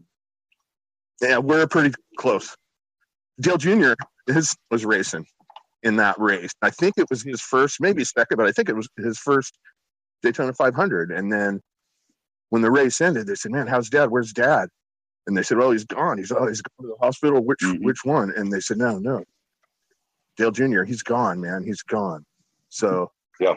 [1.22, 2.56] Yeah, we're pretty close.
[3.40, 3.94] Dale Jr.
[4.28, 5.26] His was racing
[5.84, 6.52] in that race.
[6.62, 9.58] I think it was his first, maybe second, but I think it was his first
[10.22, 11.12] Daytona 500.
[11.12, 11.62] And then
[12.50, 14.12] when the race ended, they said, "Man, how's Dad?
[14.12, 14.70] Where's Dad?"
[15.28, 16.18] And they said, "Well, he's gone.
[16.18, 17.44] He's oh, he's gone to the hospital.
[17.44, 17.84] Which mm-hmm.
[17.84, 19.24] which one?" And they said, "No, no,
[20.38, 20.84] Dale Jr.
[20.84, 21.64] He's gone, man.
[21.64, 22.26] He's gone."
[22.72, 23.56] So yeah,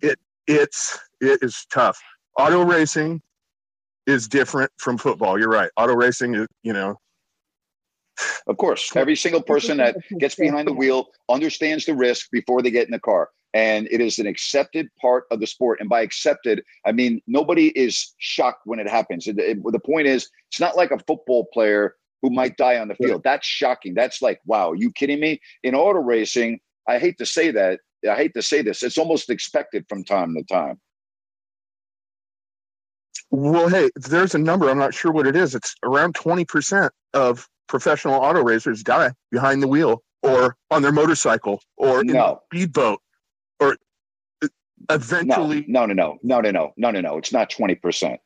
[0.00, 2.00] it it's it is tough.
[2.38, 3.20] Auto racing
[4.06, 5.38] is different from football.
[5.38, 5.70] You're right.
[5.76, 6.98] Auto racing is, you know,
[8.46, 12.70] Of course, every single person that gets behind the wheel understands the risk before they
[12.70, 13.30] get in the car.
[13.54, 15.80] And it is an accepted part of the sport.
[15.80, 19.26] And by accepted, I mean nobody is shocked when it happens.
[19.26, 22.88] It- it- the point is, it's not like a football player who might die on
[22.88, 23.22] the field.
[23.24, 23.94] That's shocking.
[23.94, 25.40] That's like, wow, are you kidding me?
[25.64, 27.80] In auto racing, I hate to say that.
[28.10, 28.82] I hate to say this.
[28.82, 30.80] It's almost expected from time to time.
[33.30, 34.68] Well, hey, there's a number.
[34.68, 35.54] I'm not sure what it is.
[35.54, 41.60] It's around 20% of professional auto racers die behind the wheel or on their motorcycle
[41.76, 42.24] or in No.
[42.24, 43.00] a speedboat
[43.58, 43.76] or
[44.42, 44.48] uh,
[44.90, 45.64] eventually.
[45.66, 47.16] no, no, no, no, no, no, no, no, no.
[47.18, 48.18] It's not 20%.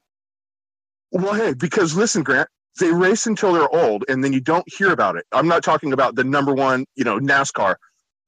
[1.12, 2.48] Well, hey, because listen, Grant,
[2.80, 5.24] they race until they're old and then you don't hear about it.
[5.32, 7.76] I'm not talking about the number one, you know, NASCAR,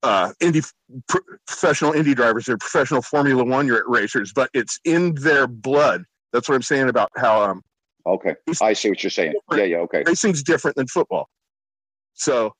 [0.02, 0.62] uh, Indy
[1.08, 6.04] pro- professional Indy drivers or professional Formula One racers, but it's in their blood.
[6.32, 7.62] That's what I'm saying about how um,
[8.06, 8.34] Okay.
[8.62, 9.34] I see what you're saying.
[9.52, 10.02] Yeah, yeah, okay.
[10.06, 11.28] racing's different than football.
[12.14, 12.52] So,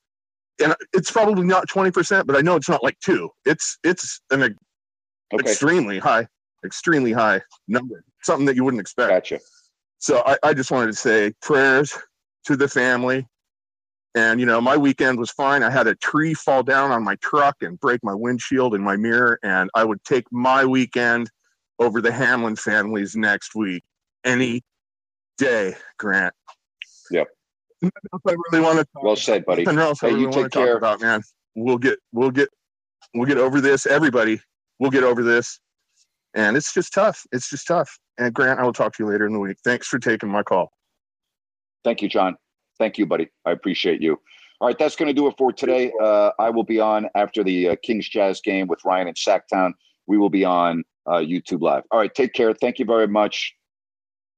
[0.63, 3.31] and it's probably not 20%, but I know it's not like two.
[3.45, 4.57] It's, it's an
[5.33, 5.51] Okay.
[5.51, 6.27] extremely high,
[6.65, 9.11] extremely high number, something that you wouldn't expect.
[9.11, 9.41] Gotcha.
[9.99, 11.97] So I, I just wanted to say prayers
[12.47, 13.27] to the family.
[14.19, 15.63] And, you know, my weekend was fine.
[15.63, 18.97] I had a tree fall down on my truck and break my windshield and my
[18.97, 19.39] mirror.
[19.45, 21.31] And I would take my weekend
[21.79, 23.85] over the Hamlin families next week
[24.25, 24.63] any
[25.37, 26.35] day, Grant.
[27.13, 27.29] Yep.
[27.85, 27.89] I
[28.51, 29.63] really want to Well said, buddy.
[29.63, 30.77] Nothing else I Hey, really you want to take talk care.
[30.77, 31.23] about, man.
[31.55, 32.49] We'll get, we'll get,
[33.15, 33.87] we'll get over this.
[33.87, 34.41] Everybody,
[34.81, 35.61] we'll get over this.
[36.35, 37.23] And it's just tough.
[37.31, 38.01] It's just tough.
[38.19, 39.59] And Grant, I will talk to you later in the week.
[39.63, 40.73] Thanks for taking my call.
[41.85, 42.37] Thank you, John.
[42.79, 43.29] Thank you, buddy.
[43.45, 44.21] I appreciate you.
[44.61, 45.93] All right, that's going to do it for today.
[46.03, 49.73] Uh, I will be on after the uh, Kings Jazz game with Ryan in Sactown.
[50.07, 51.85] We will be on uh, YouTube Live.
[51.91, 52.53] All right, take care.
[52.53, 53.55] Thank you very much.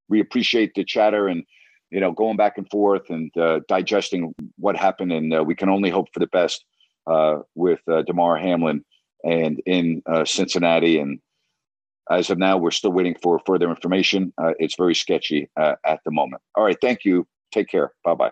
[0.09, 1.43] We appreciate the chatter and
[1.89, 5.69] you know going back and forth and uh, digesting what happened, and uh, we can
[5.69, 6.65] only hope for the best
[7.07, 8.83] uh, with uh, Damar Hamlin
[9.23, 10.99] and in uh, Cincinnati.
[10.99, 11.19] And
[12.09, 14.33] as of now, we're still waiting for further information.
[14.37, 16.41] Uh, it's very sketchy uh, at the moment.
[16.55, 17.27] All right, thank you.
[17.51, 17.91] Take care.
[18.03, 18.31] Bye bye.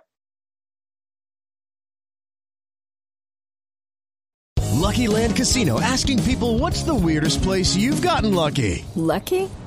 [4.80, 8.84] Lucky Land Casino asking people what's the weirdest place you've gotten lucky?
[8.96, 9.50] Lucky?